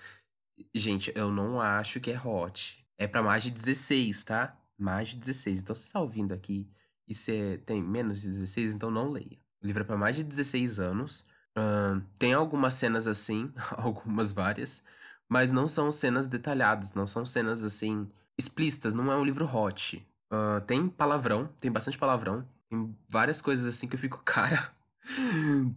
Gente, 0.75 1.11
eu 1.15 1.31
não 1.31 1.59
acho 1.61 1.99
que 1.99 2.11
é 2.11 2.19
hot. 2.19 2.86
É 2.97 3.07
pra 3.07 3.21
mais 3.21 3.43
de 3.43 3.51
16, 3.51 4.23
tá? 4.23 4.57
Mais 4.77 5.09
de 5.09 5.17
16. 5.17 5.59
Então, 5.59 5.75
se 5.75 5.91
tá 5.91 5.99
ouvindo 5.99 6.33
aqui 6.33 6.69
e 7.07 7.13
você 7.13 7.61
tem 7.65 7.81
menos 7.81 8.21
de 8.21 8.29
16, 8.29 8.73
então 8.73 8.91
não 8.91 9.09
leia. 9.09 9.37
O 9.61 9.65
livro 9.67 9.83
é 9.83 9.85
pra 9.85 9.97
mais 9.97 10.15
de 10.15 10.23
16 10.23 10.79
anos. 10.79 11.27
Ahn, 11.55 12.01
tem 12.19 12.33
algumas 12.33 12.75
cenas 12.75 13.07
assim, 13.07 13.51
algumas 13.71 14.31
várias, 14.31 14.83
mas 15.27 15.51
não 15.51 15.67
são 15.67 15.91
cenas 15.91 16.27
detalhadas, 16.27 16.93
não 16.93 17.07
são 17.07 17.25
cenas 17.25 17.63
assim 17.63 18.07
explícitas, 18.37 18.93
não 18.93 19.11
é 19.11 19.17
um 19.17 19.25
livro 19.25 19.45
hot. 19.45 20.05
Ahn, 20.31 20.61
tem 20.61 20.87
palavrão, 20.87 21.47
tem 21.59 21.71
bastante 21.71 21.97
palavrão, 21.97 22.47
tem 22.69 22.95
várias 23.09 23.41
coisas 23.41 23.65
assim 23.65 23.87
que 23.87 23.95
eu 23.95 23.99
fico, 23.99 24.21
cara, 24.25 24.71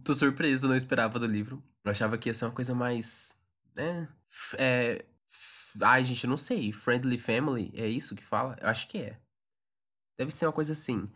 tô 0.03 0.13
surpreso, 0.13 0.67
não 0.67 0.75
esperava 0.75 1.17
do 1.17 1.25
livro. 1.25 1.63
Eu 1.83 1.91
achava 1.91 2.17
que 2.17 2.29
ia 2.29 2.33
ser 2.33 2.45
uma 2.45 2.51
coisa 2.51 2.75
mais, 2.75 3.35
né? 3.75 4.07
É, 4.59 5.03
ai, 5.81 6.03
gente, 6.05 6.23
eu 6.23 6.29
não 6.29 6.37
sei. 6.37 6.71
Friendly 6.71 7.17
Family, 7.17 7.71
é 7.75 7.87
isso 7.87 8.15
que 8.15 8.23
fala? 8.23 8.55
Eu 8.59 8.67
acho 8.67 8.87
que 8.87 8.97
é. 8.97 9.19
Deve 10.17 10.31
ser 10.31 10.45
uma 10.45 10.53
coisa 10.53 10.73
assim. 10.73 11.09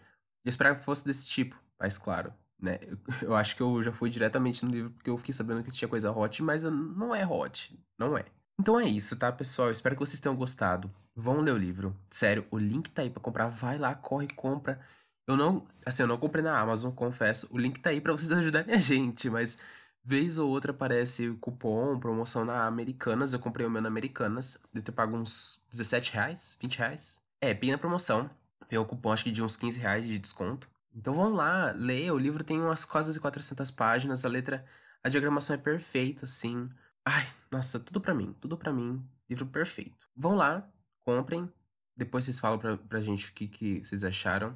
Eu 0.43 0.49
esperava 0.49 0.77
que 0.77 0.85
fosse 0.85 1.03
desse 1.05 1.27
tipo, 1.27 1.59
mas 1.79 1.97
claro, 1.97 2.33
né? 2.59 2.79
Eu, 3.21 3.35
acho 3.35 3.55
que 3.55 3.61
eu 3.61 3.81
já 3.83 3.91
fui 3.91 4.09
diretamente 4.09 4.63
no 4.63 4.71
livro 4.71 4.91
porque 4.91 5.09
eu 5.09 5.17
fiquei 5.17 5.33
sabendo 5.33 5.63
que 5.63 5.71
tinha 5.71 5.89
coisa 5.89 6.11
hot, 6.11 6.41
mas 6.43 6.63
não 6.63 7.13
é 7.13 7.25
hot. 7.25 7.77
Não 7.97 8.17
é. 8.17 8.25
Então 8.59 8.79
é 8.79 8.85
isso, 8.85 9.17
tá, 9.17 9.31
pessoal? 9.31 9.67
Eu 9.67 9.71
espero 9.71 9.95
que 9.95 9.99
vocês 9.99 10.19
tenham 10.19 10.35
gostado. 10.35 10.91
Vão 11.15 11.39
ler 11.39 11.51
o 11.51 11.57
livro. 11.57 11.95
Sério, 12.09 12.45
o 12.51 12.57
link 12.57 12.89
tá 12.89 13.01
aí 13.01 13.09
pra 13.09 13.21
comprar. 13.21 13.47
Vai 13.47 13.77
lá, 13.77 13.95
corre, 13.95 14.27
compra. 14.27 14.79
Eu 15.27 15.35
não, 15.35 15.67
assim, 15.85 16.03
eu 16.03 16.07
não 16.07 16.17
comprei 16.17 16.43
na 16.43 16.59
Amazon, 16.59 16.91
confesso. 16.91 17.47
O 17.51 17.57
link 17.57 17.79
tá 17.79 17.89
aí 17.89 17.99
pra 17.99 18.13
vocês 18.13 18.31
ajudarem 18.33 18.73
a 18.73 18.79
gente, 18.79 19.29
mas 19.29 19.57
vez 20.05 20.37
ou 20.37 20.49
outra 20.49 20.71
aparece 20.71 21.31
cupom, 21.41 21.99
promoção 21.99 22.45
na 22.45 22.65
Americanas. 22.65 23.33
Eu 23.33 23.39
comprei 23.39 23.65
o 23.65 23.69
meu 23.69 23.81
na 23.81 23.87
Americanas. 23.87 24.57
Deve 24.71 24.85
ter 24.85 24.91
pago 24.91 25.17
uns 25.17 25.59
17 25.71 26.13
reais, 26.13 26.57
20 26.61 26.77
reais. 26.77 27.19
É, 27.41 27.53
bem 27.53 27.71
na 27.71 27.77
promoção. 27.77 28.29
Tem 28.69 28.77
um 28.77 28.85
cupom, 28.85 29.11
acho 29.11 29.23
que 29.23 29.31
de 29.31 29.43
uns 29.43 29.57
15 29.57 29.79
reais 29.79 30.05
de 30.05 30.19
desconto. 30.19 30.69
Então 30.93 31.13
vão 31.13 31.33
lá, 31.33 31.71
leia. 31.71 32.13
O 32.13 32.19
livro 32.19 32.43
tem 32.43 32.61
umas 32.61 32.85
quase 32.85 33.19
400 33.19 33.71
páginas. 33.71 34.23
A 34.23 34.29
letra, 34.29 34.63
a 35.03 35.09
diagramação 35.09 35.55
é 35.55 35.57
perfeita, 35.57 36.25
assim. 36.25 36.69
Ai, 37.03 37.27
nossa, 37.51 37.79
tudo 37.79 37.99
pra 37.99 38.13
mim, 38.13 38.33
tudo 38.39 38.57
pra 38.57 38.71
mim. 38.71 39.03
Livro 39.27 39.47
perfeito. 39.47 40.07
Vão 40.15 40.35
lá, 40.35 40.67
comprem. 41.03 41.51
Depois 41.97 42.25
vocês 42.25 42.39
falam 42.39 42.59
pra, 42.59 42.77
pra 42.77 43.01
gente 43.01 43.29
o 43.29 43.33
que, 43.33 43.47
que 43.47 43.83
vocês 43.83 44.03
acharam. 44.03 44.55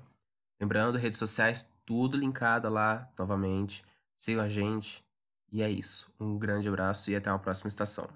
Lembrando, 0.60 0.98
redes 0.98 1.18
sociais, 1.18 1.74
tudo 1.86 2.18
linkada 2.18 2.70
lá 2.70 3.10
novamente. 3.18 3.84
Sigam 4.18 4.44
a 4.44 4.48
gente. 4.48 5.04
E 5.52 5.62
é 5.62 5.70
isso. 5.70 6.12
Um 6.20 6.40
grande 6.40 6.68
abraço 6.68 7.12
e 7.12 7.16
até 7.16 7.32
uma 7.32 7.38
próxima 7.40 7.68
estação. 7.68 8.10